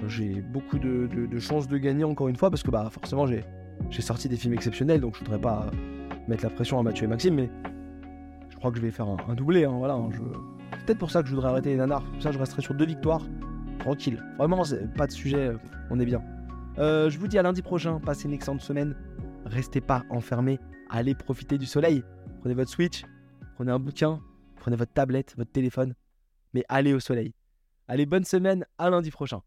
j'ai 0.07 0.41
beaucoup 0.41 0.79
de, 0.79 1.39
chances 1.39 1.69
de 1.69 1.79
gagner 1.79 2.05
encore 2.05 2.29
une 2.29 2.37
fois 2.37 2.51
parce 2.51 2.63
que 2.63 2.71
bah 2.71 2.89
forcément 2.91 3.27
j'ai, 3.27 3.45
sorti 4.01 4.29
des 4.29 4.37
films 4.37 4.55
exceptionnels 4.55 5.01
donc 5.01 5.15
je 5.15 5.21
voudrais 5.21 5.41
pas 5.41 5.71
mettre 6.29 6.45
la 6.45 6.51
pression 6.51 6.79
à 6.79 6.83
Mathieu 6.83 7.05
et 7.05 7.09
Maxime 7.09 7.35
mais 7.35 7.51
je 8.49 8.57
crois 8.57 8.71
que 8.71 8.77
je 8.77 8.83
vais 8.83 8.91
faire 8.91 9.09
un, 9.09 9.35
doublé. 9.35 9.65
Hein, 9.65 9.75
voilà, 9.79 9.99
je... 10.11 10.19
C'est 10.79 10.87
peut-être 10.87 10.99
pour 10.99 11.11
ça 11.11 11.23
que 11.23 11.29
je 11.29 11.35
voudrais 11.35 11.51
arrêter 11.51 11.71
les 11.71 11.77
nanars. 11.77 12.05
Pour 12.05 12.23
ça 12.23 12.33
je 12.33 12.39
resterai 12.39 12.63
sur 12.63 12.75
deux 12.75 12.87
victoires. 12.87 13.23
Tranquille. 13.79 14.23
Vraiment, 14.37 14.63
pas 14.97 15.07
de 15.07 15.13
sujet, 15.13 15.53
on 15.89 15.99
est 15.99 16.05
bien. 16.05 16.23
Euh, 16.79 17.11
je 17.11 17.19
vous 17.19 17.29
dis 17.29 17.39
à 17.39 17.43
lundi 17.43 17.63
prochain, 17.63 18.01
passez 18.01 18.27
une 18.27 18.33
excellente 18.33 18.63
semaine. 18.63 18.97
Restez 19.45 19.81
pas 19.81 20.05
enfermés, 20.11 20.59
allez 20.89 21.15
profiter 21.15 21.59
du 21.59 21.67
soleil. 21.67 22.03
Prenez 22.41 22.55
votre 22.55 22.71
Switch, 22.71 23.05
prenez 23.57 23.73
un 23.73 23.79
bouquin, 23.79 24.21
prenez 24.57 24.77
votre 24.77 24.93
tablette, 24.93 25.35
votre 25.37 25.53
téléphone, 25.53 25.95
mais 26.55 26.65
allez 26.69 26.95
au 26.95 27.01
soleil. 27.01 27.35
Allez, 27.89 28.07
bonne 28.07 28.25
semaine, 28.25 28.65
à 28.79 28.89
lundi 28.89 29.11
prochain. 29.11 29.41